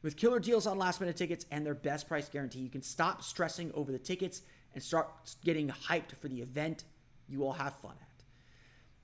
With 0.02 0.16
killer 0.16 0.40
deals 0.40 0.66
on 0.66 0.78
last 0.78 1.00
minute 1.00 1.16
tickets 1.16 1.44
and 1.50 1.64
their 1.64 1.74
best 1.74 2.08
price 2.08 2.28
guarantee, 2.28 2.60
you 2.60 2.70
can 2.70 2.82
stop 2.82 3.22
stressing 3.22 3.70
over 3.74 3.92
the 3.92 3.98
tickets 3.98 4.42
and 4.74 4.82
start 4.82 5.08
getting 5.44 5.68
hyped 5.68 6.16
for 6.20 6.28
the 6.28 6.40
event 6.40 6.84
you 7.28 7.38
will 7.38 7.52
have 7.52 7.74
fun 7.76 7.94
at. 8.00 8.24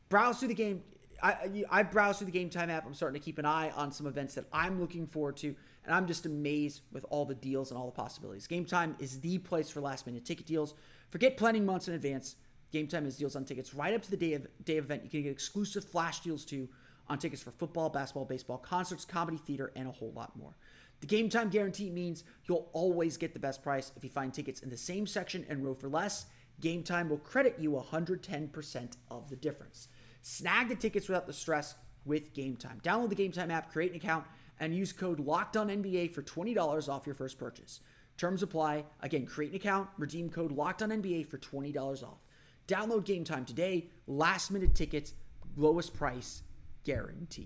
Browse 0.08 0.38
through 0.38 0.48
the 0.48 0.54
game. 0.54 0.82
I, 1.22 1.64
I 1.70 1.82
browse 1.82 2.18
through 2.18 2.26
the 2.26 2.32
Game 2.32 2.50
Time 2.50 2.68
app. 2.68 2.86
I'm 2.86 2.94
starting 2.94 3.18
to 3.18 3.24
keep 3.24 3.38
an 3.38 3.46
eye 3.46 3.70
on 3.70 3.90
some 3.90 4.06
events 4.06 4.34
that 4.34 4.44
I'm 4.52 4.80
looking 4.80 5.06
forward 5.06 5.38
to, 5.38 5.54
and 5.84 5.94
I'm 5.94 6.06
just 6.06 6.26
amazed 6.26 6.82
with 6.92 7.06
all 7.08 7.24
the 7.24 7.34
deals 7.34 7.70
and 7.70 7.78
all 7.78 7.86
the 7.86 7.92
possibilities. 7.92 8.46
Game 8.46 8.66
Time 8.66 8.94
is 8.98 9.18
the 9.20 9.38
place 9.38 9.70
for 9.70 9.80
last 9.80 10.06
minute 10.06 10.24
ticket 10.24 10.46
deals. 10.46 10.74
Forget 11.10 11.36
planning 11.36 11.64
months 11.64 11.88
in 11.88 11.94
advance. 11.94 12.36
Game 12.70 12.86
Time 12.86 13.04
has 13.04 13.16
deals 13.16 13.34
on 13.34 13.44
tickets 13.44 13.72
right 13.72 13.94
up 13.94 14.02
to 14.02 14.10
the 14.10 14.16
day 14.16 14.34
of 14.34 14.46
day 14.64 14.76
of 14.76 14.84
event. 14.84 15.04
You 15.04 15.10
can 15.10 15.22
get 15.22 15.32
exclusive 15.32 15.84
flash 15.84 16.20
deals 16.20 16.44
too 16.44 16.68
on 17.08 17.18
tickets 17.18 17.42
for 17.42 17.52
football, 17.52 17.88
basketball, 17.88 18.24
baseball, 18.24 18.58
concerts, 18.58 19.04
comedy, 19.04 19.38
theater, 19.38 19.72
and 19.76 19.88
a 19.88 19.92
whole 19.92 20.12
lot 20.12 20.36
more. 20.36 20.54
The 21.00 21.06
game 21.06 21.28
time 21.28 21.50
guarantee 21.50 21.90
means 21.90 22.24
you'll 22.48 22.70
always 22.72 23.16
get 23.16 23.32
the 23.34 23.38
best 23.38 23.62
price 23.62 23.92
if 23.96 24.04
you 24.04 24.10
find 24.10 24.32
tickets 24.32 24.60
in 24.60 24.70
the 24.70 24.76
same 24.76 25.06
section 25.06 25.44
and 25.48 25.64
row 25.64 25.74
for 25.74 25.88
less. 25.88 26.26
Game 26.60 26.82
time 26.82 27.08
will 27.08 27.18
credit 27.18 27.56
you 27.58 27.72
110% 27.72 28.96
of 29.10 29.28
the 29.28 29.36
difference. 29.36 29.88
Snag 30.22 30.68
the 30.68 30.74
tickets 30.74 31.08
without 31.08 31.26
the 31.26 31.32
stress 31.32 31.74
with 32.06 32.32
Game 32.32 32.56
Time. 32.56 32.80
Download 32.82 33.08
the 33.08 33.14
Game 33.14 33.32
Time 33.32 33.50
app, 33.50 33.70
create 33.70 33.90
an 33.90 33.96
account, 33.96 34.24
and 34.58 34.74
use 34.74 34.92
code 34.92 35.24
LOCKEDONNBA 35.24 36.14
for 36.14 36.22
$20 36.22 36.88
off 36.88 37.06
your 37.06 37.14
first 37.14 37.38
purchase. 37.38 37.80
Terms 38.16 38.42
apply. 38.42 38.84
Again, 39.02 39.26
create 39.26 39.50
an 39.50 39.56
account, 39.56 39.88
redeem 39.98 40.30
code 40.30 40.56
LOCKEDONNBA 40.56 41.26
for 41.26 41.38
$20 41.38 42.02
off. 42.02 42.24
Download 42.66 43.04
Game 43.04 43.24
Time 43.24 43.44
today. 43.44 43.90
Last 44.06 44.50
minute 44.50 44.74
tickets, 44.74 45.12
lowest 45.56 45.94
price 45.94 46.42
guaranteed. 46.84 47.45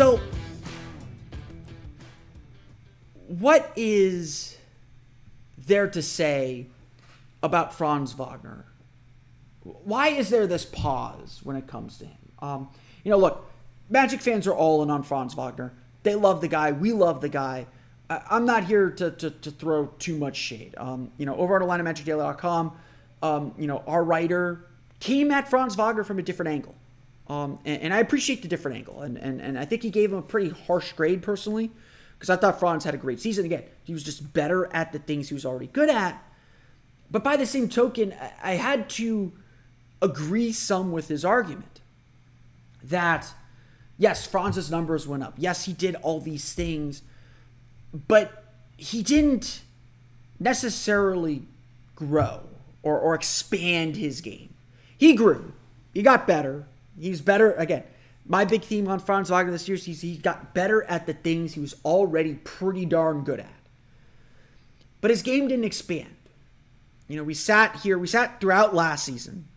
So, 0.00 0.18
what 3.28 3.70
is 3.76 4.56
there 5.58 5.90
to 5.90 6.00
say 6.00 6.68
about 7.42 7.74
Franz 7.74 8.14
Wagner? 8.14 8.64
Why 9.62 10.08
is 10.08 10.30
there 10.30 10.46
this 10.46 10.64
pause 10.64 11.40
when 11.44 11.54
it 11.54 11.66
comes 11.66 11.98
to 11.98 12.06
him? 12.06 12.16
Um, 12.38 12.68
you 13.04 13.10
know, 13.10 13.18
look, 13.18 13.44
Magic 13.90 14.22
fans 14.22 14.46
are 14.46 14.54
all 14.54 14.82
in 14.82 14.88
on 14.88 15.02
Franz 15.02 15.34
Wagner. 15.34 15.74
They 16.02 16.14
love 16.14 16.40
the 16.40 16.48
guy. 16.48 16.72
We 16.72 16.92
love 16.92 17.20
the 17.20 17.28
guy. 17.28 17.66
I, 18.08 18.22
I'm 18.30 18.46
not 18.46 18.64
here 18.64 18.90
to, 18.92 19.10
to, 19.10 19.30
to 19.30 19.50
throw 19.50 19.88
too 19.98 20.16
much 20.16 20.36
shade. 20.36 20.76
Um, 20.78 21.12
you 21.18 21.26
know, 21.26 21.36
over 21.36 21.56
at 21.56 21.60
OrlandoMagicDaily.com, 21.60 22.72
um, 23.22 23.54
you 23.58 23.66
know, 23.66 23.84
our 23.86 24.02
writer 24.02 24.64
came 24.98 25.30
at 25.30 25.50
Franz 25.50 25.74
Wagner 25.74 26.04
from 26.04 26.18
a 26.18 26.22
different 26.22 26.52
angle. 26.52 26.74
Um, 27.30 27.60
and, 27.64 27.82
and, 27.82 27.94
I 27.94 28.00
appreciate 28.00 28.42
the 28.42 28.48
different 28.48 28.78
angle. 28.78 29.02
And, 29.02 29.16
and, 29.16 29.40
and 29.40 29.56
I 29.56 29.64
think 29.64 29.84
he 29.84 29.90
gave 29.90 30.10
him 30.10 30.18
a 30.18 30.22
pretty 30.22 30.50
harsh 30.50 30.92
grade 30.94 31.22
personally 31.22 31.70
because 32.18 32.28
I 32.28 32.34
thought 32.34 32.58
Franz 32.58 32.82
had 32.82 32.92
a 32.92 32.98
great 32.98 33.20
season. 33.20 33.44
Again, 33.44 33.62
he 33.84 33.92
was 33.92 34.02
just 34.02 34.32
better 34.32 34.68
at 34.74 34.90
the 34.90 34.98
things 34.98 35.28
he 35.28 35.34
was 35.34 35.46
already 35.46 35.68
good 35.68 35.88
at. 35.88 36.20
But 37.08 37.22
by 37.22 37.36
the 37.36 37.46
same 37.46 37.68
token, 37.68 38.12
I, 38.20 38.32
I 38.42 38.52
had 38.54 38.88
to 38.90 39.32
agree 40.02 40.50
some 40.50 40.90
with 40.90 41.06
his 41.06 41.24
argument 41.24 41.80
that, 42.82 43.32
yes, 43.96 44.26
Franz's 44.26 44.68
numbers 44.68 45.06
went 45.06 45.22
up. 45.22 45.34
Yes, 45.36 45.66
he 45.66 45.72
did 45.72 45.94
all 46.02 46.20
these 46.20 46.52
things, 46.52 47.02
but 48.08 48.44
he 48.76 49.04
didn't 49.04 49.62
necessarily 50.40 51.42
grow 51.94 52.40
or, 52.82 52.98
or 52.98 53.14
expand 53.14 53.94
his 53.94 54.20
game. 54.20 54.52
He 54.98 55.14
grew. 55.14 55.52
He 55.94 56.02
got 56.02 56.26
better. 56.26 56.66
He's 57.00 57.20
better. 57.20 57.52
Again, 57.54 57.84
my 58.26 58.44
big 58.44 58.62
theme 58.62 58.88
on 58.88 59.00
Franz 59.00 59.30
Wagner 59.30 59.52
this 59.52 59.68
year 59.68 59.76
is 59.76 59.84
he 59.84 60.16
got 60.16 60.54
better 60.54 60.84
at 60.84 61.06
the 61.06 61.14
things 61.14 61.54
he 61.54 61.60
was 61.60 61.74
already 61.84 62.34
pretty 62.34 62.84
darn 62.84 63.24
good 63.24 63.40
at. 63.40 63.52
But 65.00 65.10
his 65.10 65.22
game 65.22 65.48
didn't 65.48 65.64
expand. 65.64 66.14
You 67.08 67.16
know, 67.16 67.24
we 67.24 67.34
sat 67.34 67.76
here, 67.76 67.98
we 67.98 68.06
sat 68.06 68.40
throughout 68.40 68.74
last 68.74 69.04
season, 69.04 69.48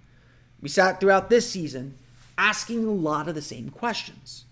we 0.61 0.69
sat 0.69 0.99
throughout 0.99 1.29
this 1.29 1.49
season 1.49 1.97
asking 2.37 2.85
a 2.85 2.91
lot 2.91 3.27
of 3.27 3.35
the 3.35 3.41
same 3.41 3.69
questions, 3.69 4.45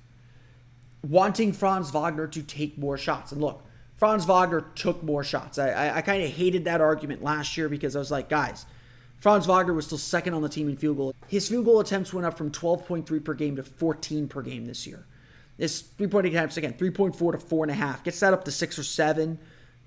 wanting 1.08 1.52
Franz 1.52 1.90
Wagner 1.90 2.28
to 2.28 2.44
take 2.44 2.78
more 2.78 2.98
shots. 2.98 3.32
And 3.32 3.42
look, 3.42 3.64
Franz 3.96 4.26
Wagner 4.26 4.62
took 4.76 5.02
more 5.02 5.24
shots. 5.24 5.58
I, 5.58 5.70
I, 5.70 5.98
I 5.98 6.02
kind 6.02 6.22
of 6.22 6.30
hated 6.30 6.66
that 6.66 6.82
argument 6.82 7.24
last 7.24 7.58
year 7.58 7.70
because 7.70 7.96
I 7.96 8.00
was 8.00 8.12
like, 8.12 8.30
guys, 8.30 8.66
Franz 9.22 9.46
Wagner 9.46 9.74
was 9.74 9.86
still 9.86 10.00
second 10.00 10.34
on 10.34 10.42
the 10.42 10.50
team 10.50 10.68
in 10.68 10.76
field 10.76 10.98
goal. 10.98 11.16
His 11.28 11.48
field 11.48 11.66
goal 11.66 11.80
attempts 11.80 12.12
went 12.12 12.26
up 12.26 12.38
from 12.38 12.52
12.3 12.52 13.24
per 13.24 13.36
game 13.36 13.56
to 13.56 13.64
14 13.64 14.28
per 14.28 14.42
game 14.42 14.66
this 14.66 14.88
year. 14.88 15.06
This 15.58 15.82
three 15.82 16.08
point 16.08 16.26
attempts, 16.26 16.58
again, 16.58 16.74
3.4 16.74 17.14
to 17.14 17.38
4.5. 17.38 18.04
Gets 18.04 18.20
that 18.20 18.34
up 18.34 18.44
to 18.46 18.52
six 18.52 18.80
or 18.80 18.84
seven. 18.84 19.38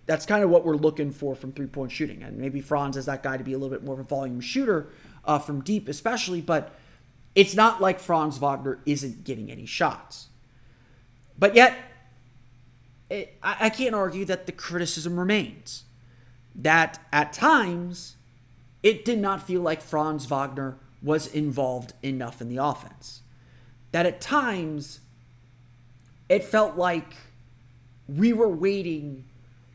That's 0.07 0.25
kind 0.25 0.45
of 0.45 0.50
what 0.50 0.64
we're 0.64 0.76
looking 0.76 1.11
for 1.11 1.35
from 1.35 1.50
three 1.50 1.67
point 1.67 1.91
shooting. 1.91 2.23
And 2.23 2.38
maybe 2.38 2.61
Franz 2.61 2.97
is 2.97 3.07
that 3.07 3.25
guy 3.25 3.37
to 3.37 3.43
be 3.43 3.55
a 3.55 3.59
little 3.59 3.76
bit 3.76 3.85
more 3.85 3.95
of 3.95 4.00
a 4.00 4.05
volume 4.05 4.41
shooter 4.41 4.87
uh, 5.25 5.41
from 5.41 5.62
deep, 5.62 5.88
especially. 5.88 6.41
But 6.41 6.73
it's 7.35 7.57
not 7.57 7.81
like 7.81 7.99
Franz 7.99 8.38
Wagner 8.38 8.79
isn't 8.87 9.25
getting 9.25 9.50
any 9.50 9.67
shots. 9.67 10.29
But 11.37 11.57
yet, 11.57 11.76
it, 13.11 13.37
I, 13.43 13.57
I 13.62 13.71
can't 13.71 13.97
argue 13.97 14.25
that 14.26 14.47
the 14.47 14.53
criticism 14.53 15.19
remains. 15.19 15.85
That 16.55 17.00
at 17.12 17.33
times, 17.33 18.14
it 18.85 19.05
did 19.05 19.19
not 19.19 19.45
feel 19.45 19.62
like 19.62 19.81
Franz 19.81 20.26
Wagner 20.26 20.76
was 21.03 21.26
involved 21.26 21.95
enough 22.03 22.41
in 22.41 22.49
the 22.49 22.59
offense. 22.59 23.23
That 23.93 24.07
at 24.07 24.21
times, 24.21 25.00
it 26.29 26.45
felt 26.45 26.76
like 26.76 27.14
we 28.07 28.33
were 28.33 28.49
waiting 28.49 29.25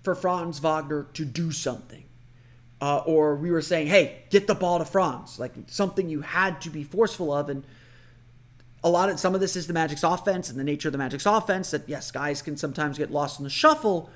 for 0.04 0.14
Franz 0.14 0.60
Wagner 0.60 1.08
to 1.14 1.26
do 1.26 1.52
something. 1.52 2.04
Uh, 2.82 3.00
or 3.00 3.36
we 3.36 3.52
were 3.52 3.62
saying, 3.62 3.88
hey, 3.88 4.24
get 4.30 4.48
the 4.48 4.56
ball 4.56 4.80
to 4.80 4.86
Franz. 4.86 5.40
Like 5.40 5.54
something 5.68 6.08
you 6.08 6.22
had 6.22 6.62
to 6.62 6.70
be 6.70 6.84
forceful 6.84 7.34
of. 7.34 7.50
And 7.50 7.66
a 8.84 8.90
lot 8.90 9.10
of 9.10 9.20
some 9.20 9.34
of 9.34 9.42
this 9.42 9.56
is 9.56 9.68
the 9.68 9.74
Magic's 9.74 10.04
offense 10.04 10.50
and 10.50 10.60
the 10.60 10.64
nature 10.64 10.88
of 10.88 10.94
the 10.94 10.98
Magic's 10.98 11.26
offense 11.26 11.72
that 11.72 11.90
yes, 11.90 12.12
guys 12.12 12.42
can 12.42 12.58
sometimes 12.58 12.98
get 12.98 13.12
lost 13.12 13.40
in 13.40 13.44
the 13.44 13.50
shuffle, 13.50 14.10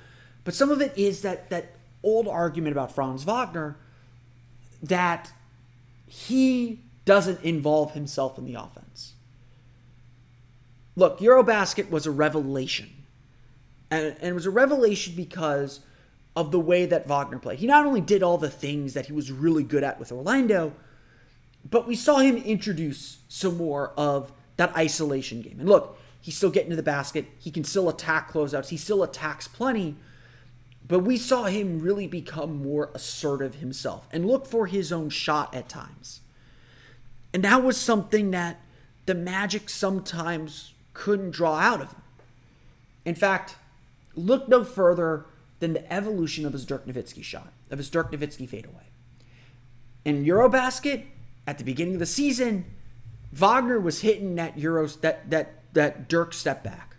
but 0.44 0.54
some 0.54 0.70
of 0.70 0.80
it 0.80 0.96
is 0.96 1.22
that 1.22 1.50
that 1.50 1.72
old 2.02 2.28
argument 2.28 2.72
about 2.72 2.94
Franz 2.94 3.24
Wagner 3.24 3.76
that 4.82 5.32
he 6.06 6.80
doesn't 7.04 7.42
involve 7.42 7.92
himself 7.92 8.38
in 8.38 8.44
the 8.44 8.54
offense. 8.54 9.14
Look, 10.96 11.18
Eurobasket 11.18 11.90
was 11.90 12.06
a 12.06 12.10
revelation. 12.10 12.90
And, 13.90 14.06
and 14.06 14.22
it 14.22 14.32
was 14.32 14.46
a 14.46 14.50
revelation 14.50 15.14
because 15.16 15.80
of 16.36 16.50
the 16.50 16.60
way 16.60 16.86
that 16.86 17.06
Wagner 17.06 17.38
played. 17.38 17.58
He 17.58 17.66
not 17.66 17.86
only 17.86 18.00
did 18.00 18.22
all 18.22 18.38
the 18.38 18.50
things 18.50 18.94
that 18.94 19.06
he 19.06 19.12
was 19.12 19.30
really 19.30 19.62
good 19.62 19.84
at 19.84 19.98
with 19.98 20.10
Orlando, 20.10 20.72
but 21.68 21.86
we 21.86 21.94
saw 21.94 22.18
him 22.18 22.36
introduce 22.36 23.18
some 23.28 23.56
more 23.56 23.92
of 23.96 24.32
that 24.56 24.74
isolation 24.76 25.42
game. 25.42 25.58
And 25.60 25.68
look, 25.68 25.98
he's 26.20 26.36
still 26.36 26.50
getting 26.50 26.70
to 26.70 26.76
the 26.76 26.82
basket. 26.82 27.26
He 27.38 27.50
can 27.50 27.64
still 27.64 27.88
attack 27.88 28.32
closeouts. 28.32 28.68
He 28.68 28.76
still 28.76 29.02
attacks 29.02 29.48
plenty. 29.48 29.96
But 30.86 31.00
we 31.00 31.16
saw 31.16 31.44
him 31.44 31.80
really 31.80 32.06
become 32.06 32.62
more 32.62 32.90
assertive 32.94 33.56
himself 33.56 34.06
and 34.12 34.26
look 34.26 34.46
for 34.46 34.66
his 34.66 34.92
own 34.92 35.08
shot 35.08 35.54
at 35.54 35.68
times. 35.68 36.20
And 37.32 37.42
that 37.42 37.64
was 37.64 37.76
something 37.76 38.30
that 38.32 38.60
the 39.06 39.14
Magic 39.14 39.68
sometimes 39.70 40.74
couldn't 40.92 41.30
draw 41.30 41.56
out 41.56 41.80
of 41.80 41.92
him. 41.92 42.02
In 43.04 43.14
fact, 43.14 43.56
look 44.14 44.48
no 44.48 44.64
further 44.64 45.26
than 45.60 45.72
the 45.72 45.92
evolution 45.92 46.46
of 46.46 46.52
his 46.52 46.64
Dirk 46.64 46.86
Nowitzki 46.86 47.22
shot, 47.22 47.52
of 47.70 47.78
his 47.78 47.90
Dirk 47.90 48.12
Nowitzki 48.12 48.48
fadeaway. 48.48 48.84
In 50.04 50.24
Eurobasket, 50.24 51.04
at 51.46 51.58
the 51.58 51.64
beginning 51.64 51.94
of 51.94 52.00
the 52.00 52.06
season, 52.06 52.64
Wagner 53.32 53.80
was 53.80 54.02
hitting 54.02 54.36
that 54.36 54.56
Euros 54.56 55.00
that 55.00 55.30
that 55.30 55.62
that 55.74 56.08
Dirk 56.08 56.32
step 56.32 56.62
back. 56.62 56.96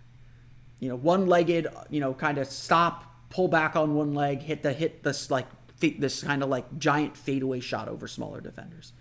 You 0.80 0.90
know, 0.90 0.96
one-legged, 0.96 1.68
you 1.90 2.00
know, 2.02 2.14
kind 2.14 2.38
of 2.38 2.48
stop, 2.48 3.15
pull 3.36 3.50
back 3.50 3.76
on 3.76 3.96
one 3.96 4.14
leg, 4.14 4.42
hit 4.44 4.64
the 4.64 4.72
hit 4.72 5.04
this 5.04 5.30
like 5.30 5.48
this 5.82 6.24
kind 6.24 6.42
of 6.42 6.48
like 6.48 6.80
giant 6.80 7.18
fadeaway 7.18 7.60
shot 7.60 7.90
over 7.90 8.08
smaller 8.08 8.40
defenders. 8.40 8.94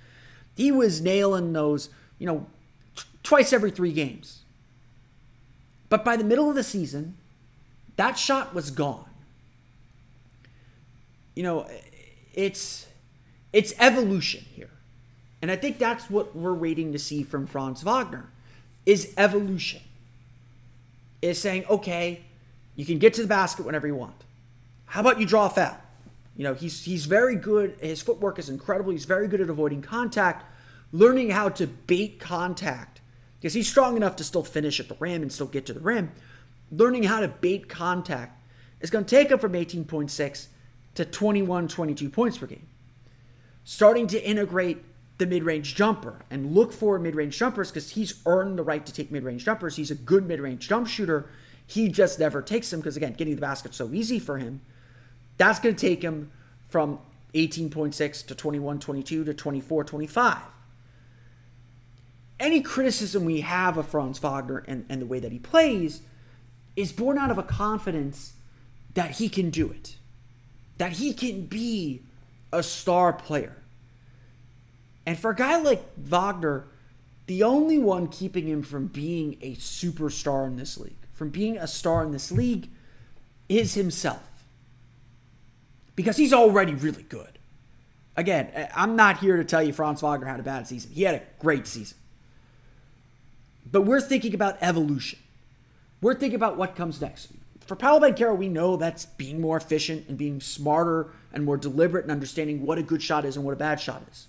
He 0.56 0.72
was 0.72 1.00
nailing 1.00 1.52
those, 1.52 1.88
you 2.18 2.26
know, 2.26 2.46
t- 2.96 3.04
twice 3.22 3.52
every 3.52 3.70
3 3.70 3.92
games. 3.92 4.42
But 5.88 6.04
by 6.04 6.16
the 6.16 6.24
middle 6.24 6.50
of 6.50 6.56
the 6.56 6.64
season, 6.64 7.16
that 7.94 8.18
shot 8.18 8.52
was 8.54 8.72
gone. 8.72 9.08
You 11.36 11.44
know, 11.44 11.68
it's 12.34 12.88
it's 13.52 13.72
evolution 13.78 14.44
here. 14.52 14.70
And 15.40 15.50
I 15.50 15.56
think 15.56 15.78
that's 15.78 16.10
what 16.10 16.34
we're 16.34 16.54
waiting 16.54 16.90
to 16.90 16.98
see 16.98 17.22
from 17.22 17.46
Franz 17.46 17.82
Wagner 17.82 18.30
is 18.84 19.14
evolution. 19.16 19.80
Is 21.22 21.40
saying, 21.40 21.66
okay, 21.70 22.24
you 22.74 22.84
can 22.84 22.98
get 22.98 23.14
to 23.14 23.22
the 23.22 23.28
basket 23.28 23.64
whenever 23.64 23.86
you 23.86 23.94
want. 23.94 24.23
How 24.94 25.00
about 25.00 25.18
you 25.18 25.26
draw 25.26 25.46
a 25.46 25.50
foul? 25.50 25.76
You 26.36 26.44
know, 26.44 26.54
he's 26.54 26.84
he's 26.84 27.06
very 27.06 27.34
good. 27.34 27.76
His 27.80 28.00
footwork 28.00 28.38
is 28.38 28.48
incredible. 28.48 28.92
He's 28.92 29.06
very 29.06 29.26
good 29.26 29.40
at 29.40 29.50
avoiding 29.50 29.82
contact, 29.82 30.44
learning 30.92 31.30
how 31.30 31.48
to 31.48 31.66
bait 31.66 32.20
contact 32.20 33.00
because 33.36 33.54
he's 33.54 33.68
strong 33.68 33.96
enough 33.96 34.14
to 34.14 34.22
still 34.22 34.44
finish 34.44 34.78
at 34.78 34.86
the 34.86 34.94
rim 35.00 35.20
and 35.20 35.32
still 35.32 35.48
get 35.48 35.66
to 35.66 35.72
the 35.72 35.80
rim. 35.80 36.12
Learning 36.70 37.02
how 37.02 37.18
to 37.18 37.26
bait 37.26 37.68
contact 37.68 38.40
is 38.82 38.90
going 38.90 39.04
to 39.04 39.10
take 39.10 39.32
him 39.32 39.40
from 39.40 39.54
18.6 39.54 40.46
to 40.94 41.04
21, 41.04 41.66
22 41.66 42.08
points 42.08 42.38
per 42.38 42.46
game. 42.46 42.68
Starting 43.64 44.06
to 44.06 44.24
integrate 44.24 44.84
the 45.18 45.26
mid-range 45.26 45.74
jumper 45.74 46.24
and 46.30 46.54
look 46.54 46.72
for 46.72 47.00
mid-range 47.00 47.36
jumpers 47.36 47.72
because 47.72 47.90
he's 47.90 48.22
earned 48.26 48.56
the 48.56 48.62
right 48.62 48.86
to 48.86 48.92
take 48.92 49.10
mid-range 49.10 49.44
jumpers. 49.44 49.74
He's 49.74 49.90
a 49.90 49.96
good 49.96 50.28
mid-range 50.28 50.68
jump 50.68 50.86
shooter. 50.86 51.28
He 51.66 51.88
just 51.88 52.20
never 52.20 52.40
takes 52.40 52.70
them 52.70 52.78
because 52.78 52.96
again, 52.96 53.14
getting 53.14 53.34
the 53.34 53.40
basket 53.40 53.74
so 53.74 53.92
easy 53.92 54.20
for 54.20 54.38
him. 54.38 54.60
That's 55.36 55.58
going 55.58 55.74
to 55.74 55.80
take 55.80 56.02
him 56.02 56.30
from 56.68 56.98
18.6 57.34 58.26
to 58.26 58.34
21, 58.34 58.78
22 58.78 59.24
to 59.24 59.34
24, 59.34 59.84
25. 59.84 60.38
Any 62.40 62.60
criticism 62.60 63.24
we 63.24 63.40
have 63.40 63.78
of 63.78 63.88
Franz 63.88 64.18
Wagner 64.18 64.64
and, 64.66 64.84
and 64.88 65.00
the 65.00 65.06
way 65.06 65.20
that 65.20 65.32
he 65.32 65.38
plays 65.38 66.02
is 66.76 66.92
born 66.92 67.18
out 67.18 67.30
of 67.30 67.38
a 67.38 67.42
confidence 67.42 68.34
that 68.94 69.12
he 69.12 69.28
can 69.28 69.50
do 69.50 69.70
it, 69.70 69.96
that 70.78 70.92
he 70.92 71.12
can 71.12 71.46
be 71.46 72.02
a 72.52 72.62
star 72.62 73.12
player 73.12 73.56
and 75.06 75.18
for 75.18 75.30
a 75.30 75.34
guy 75.34 75.60
like 75.60 75.82
Wagner, 75.96 76.66
the 77.26 77.42
only 77.42 77.78
one 77.78 78.08
keeping 78.08 78.46
him 78.46 78.62
from 78.62 78.86
being 78.86 79.36
a 79.42 79.54
superstar 79.56 80.46
in 80.46 80.56
this 80.56 80.78
league, 80.78 80.96
from 81.12 81.30
being 81.30 81.56
a 81.56 81.66
star 81.66 82.02
in 82.02 82.12
this 82.12 82.32
league, 82.32 82.70
is 83.48 83.74
himself. 83.74 84.33
Because 85.96 86.16
he's 86.16 86.32
already 86.32 86.74
really 86.74 87.04
good. 87.04 87.38
Again, 88.16 88.68
I'm 88.74 88.96
not 88.96 89.18
here 89.18 89.36
to 89.36 89.44
tell 89.44 89.62
you 89.62 89.72
Franz 89.72 90.00
Wagner 90.00 90.26
had 90.26 90.40
a 90.40 90.44
bad 90.44 90.66
season. 90.66 90.90
He 90.92 91.02
had 91.02 91.14
a 91.16 91.22
great 91.38 91.66
season. 91.66 91.96
But 93.70 93.82
we're 93.82 94.00
thinking 94.00 94.34
about 94.34 94.58
evolution. 94.60 95.18
We're 96.00 96.14
thinking 96.14 96.36
about 96.36 96.56
what 96.56 96.76
comes 96.76 97.00
next. 97.00 97.28
For 97.66 97.76
Paolo 97.76 98.00
Banchero, 98.00 98.36
we 98.36 98.48
know 98.48 98.76
that's 98.76 99.06
being 99.06 99.40
more 99.40 99.56
efficient 99.56 100.08
and 100.08 100.18
being 100.18 100.40
smarter 100.40 101.12
and 101.32 101.44
more 101.44 101.56
deliberate 101.56 102.04
and 102.04 102.12
understanding 102.12 102.66
what 102.66 102.78
a 102.78 102.82
good 102.82 103.02
shot 103.02 103.24
is 103.24 103.36
and 103.36 103.44
what 103.44 103.54
a 103.54 103.56
bad 103.56 103.80
shot 103.80 104.02
is. 104.10 104.26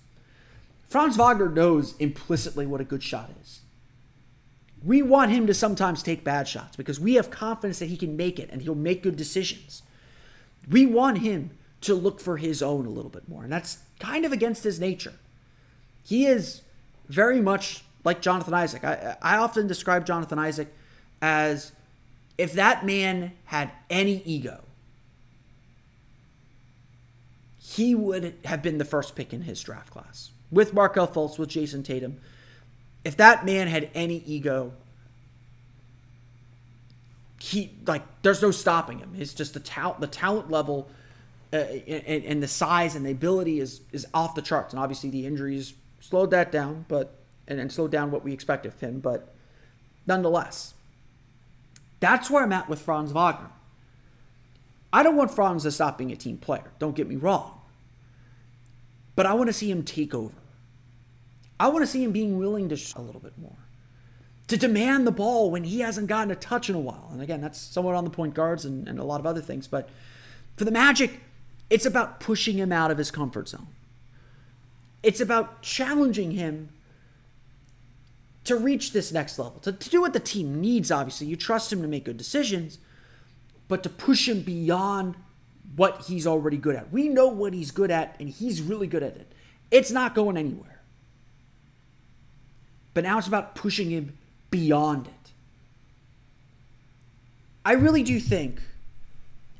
Franz 0.88 1.16
Wagner 1.16 1.48
knows 1.48 1.94
implicitly 1.98 2.66
what 2.66 2.80
a 2.80 2.84
good 2.84 3.02
shot 3.02 3.30
is. 3.42 3.60
We 4.82 5.02
want 5.02 5.32
him 5.32 5.46
to 5.48 5.54
sometimes 5.54 6.02
take 6.02 6.24
bad 6.24 6.48
shots 6.48 6.76
because 6.76 6.98
we 6.98 7.14
have 7.14 7.30
confidence 7.30 7.78
that 7.80 7.88
he 7.90 7.96
can 7.96 8.16
make 8.16 8.38
it 8.38 8.48
and 8.50 8.62
he'll 8.62 8.74
make 8.74 9.02
good 9.02 9.16
decisions. 9.16 9.82
We 10.68 10.86
want 10.86 11.18
him 11.18 11.50
to 11.82 11.94
look 11.94 12.20
for 12.20 12.36
his 12.36 12.62
own 12.62 12.86
a 12.86 12.90
little 12.90 13.10
bit 13.10 13.28
more, 13.28 13.44
and 13.44 13.52
that's 13.52 13.78
kind 14.00 14.24
of 14.24 14.32
against 14.32 14.64
his 14.64 14.80
nature. 14.80 15.14
He 16.04 16.26
is 16.26 16.62
very 17.08 17.40
much 17.40 17.84
like 18.04 18.20
Jonathan 18.20 18.54
Isaac. 18.54 18.84
I, 18.84 19.16
I 19.20 19.36
often 19.36 19.66
describe 19.66 20.06
Jonathan 20.06 20.38
Isaac 20.38 20.72
as 21.22 21.72
if 22.38 22.52
that 22.52 22.84
man 22.84 23.32
had 23.46 23.70
any 23.90 24.22
ego, 24.24 24.62
he 27.58 27.94
would 27.94 28.34
have 28.44 28.62
been 28.62 28.78
the 28.78 28.84
first 28.84 29.16
pick 29.16 29.32
in 29.32 29.42
his 29.42 29.60
draft 29.60 29.90
class 29.90 30.30
with 30.50 30.72
Markelle 30.72 31.08
Fultz, 31.08 31.38
with 31.38 31.48
Jayson 31.48 31.82
Tatum. 31.82 32.18
If 33.04 33.16
that 33.16 33.44
man 33.44 33.68
had 33.68 33.90
any 33.94 34.22
ego, 34.26 34.72
he 37.46 37.72
like 37.86 38.02
there's 38.22 38.42
no 38.42 38.50
stopping 38.50 38.98
him. 38.98 39.14
It's 39.16 39.32
just 39.32 39.54
the 39.54 39.60
talent, 39.60 40.00
the 40.00 40.08
talent 40.08 40.50
level, 40.50 40.88
uh, 41.52 41.56
and, 41.56 42.24
and 42.24 42.42
the 42.42 42.48
size 42.48 42.96
and 42.96 43.06
the 43.06 43.12
ability 43.12 43.60
is 43.60 43.82
is 43.92 44.04
off 44.12 44.34
the 44.34 44.42
charts. 44.42 44.74
And 44.74 44.82
obviously 44.82 45.10
the 45.10 45.26
injuries 45.26 45.74
slowed 46.00 46.32
that 46.32 46.50
down, 46.50 46.86
but 46.88 47.20
and, 47.46 47.60
and 47.60 47.70
slowed 47.70 47.92
down 47.92 48.10
what 48.10 48.24
we 48.24 48.32
expected 48.32 48.72
of 48.72 48.80
him. 48.80 48.98
But 48.98 49.32
nonetheless, 50.08 50.74
that's 52.00 52.28
where 52.28 52.42
I'm 52.42 52.52
at 52.52 52.68
with 52.68 52.80
Franz 52.80 53.12
Wagner. 53.12 53.50
I 54.92 55.04
don't 55.04 55.16
want 55.16 55.30
Franz 55.30 55.62
to 55.62 55.70
stop 55.70 55.98
being 55.98 56.10
a 56.10 56.16
team 56.16 56.38
player. 56.38 56.72
Don't 56.80 56.96
get 56.96 57.08
me 57.08 57.14
wrong. 57.14 57.60
But 59.14 59.26
I 59.26 59.34
want 59.34 59.48
to 59.48 59.52
see 59.52 59.70
him 59.70 59.84
take 59.84 60.14
over. 60.14 60.34
I 61.60 61.68
want 61.68 61.84
to 61.84 61.86
see 61.86 62.02
him 62.02 62.12
being 62.12 62.38
willing 62.38 62.68
to 62.70 62.74
a 62.96 63.00
little 63.00 63.20
bit 63.20 63.38
more. 63.38 63.56
To 64.48 64.56
demand 64.56 65.06
the 65.06 65.12
ball 65.12 65.50
when 65.50 65.64
he 65.64 65.80
hasn't 65.80 66.06
gotten 66.06 66.30
a 66.30 66.36
touch 66.36 66.68
in 66.70 66.76
a 66.76 66.80
while. 66.80 67.08
And 67.10 67.20
again, 67.20 67.40
that's 67.40 67.58
somewhat 67.58 67.96
on 67.96 68.04
the 68.04 68.10
point 68.10 68.34
guards 68.34 68.64
and, 68.64 68.86
and 68.88 68.98
a 68.98 69.04
lot 69.04 69.18
of 69.18 69.26
other 69.26 69.40
things. 69.40 69.66
But 69.66 69.88
for 70.56 70.64
the 70.64 70.70
Magic, 70.70 71.20
it's 71.68 71.84
about 71.84 72.20
pushing 72.20 72.56
him 72.56 72.70
out 72.70 72.90
of 72.90 72.98
his 72.98 73.10
comfort 73.10 73.48
zone. 73.48 73.66
It's 75.02 75.20
about 75.20 75.62
challenging 75.62 76.32
him 76.32 76.68
to 78.44 78.56
reach 78.56 78.92
this 78.92 79.12
next 79.12 79.38
level, 79.38 79.58
to, 79.60 79.72
to 79.72 79.90
do 79.90 80.00
what 80.00 80.12
the 80.12 80.20
team 80.20 80.60
needs, 80.60 80.92
obviously. 80.92 81.26
You 81.26 81.34
trust 81.34 81.72
him 81.72 81.82
to 81.82 81.88
make 81.88 82.04
good 82.04 82.16
decisions, 82.16 82.78
but 83.66 83.82
to 83.82 83.88
push 83.88 84.28
him 84.28 84.42
beyond 84.42 85.16
what 85.74 86.02
he's 86.02 86.26
already 86.26 86.56
good 86.56 86.76
at. 86.76 86.92
We 86.92 87.08
know 87.08 87.26
what 87.26 87.52
he's 87.52 87.72
good 87.72 87.90
at, 87.90 88.14
and 88.20 88.28
he's 88.28 88.62
really 88.62 88.86
good 88.86 89.02
at 89.02 89.16
it. 89.16 89.32
It's 89.72 89.90
not 89.90 90.14
going 90.14 90.36
anywhere. 90.36 90.80
But 92.94 93.02
now 93.02 93.18
it's 93.18 93.26
about 93.26 93.56
pushing 93.56 93.90
him 93.90 94.16
beyond 94.50 95.06
it. 95.06 95.12
I 97.64 97.72
really 97.72 98.02
do 98.02 98.20
think, 98.20 98.60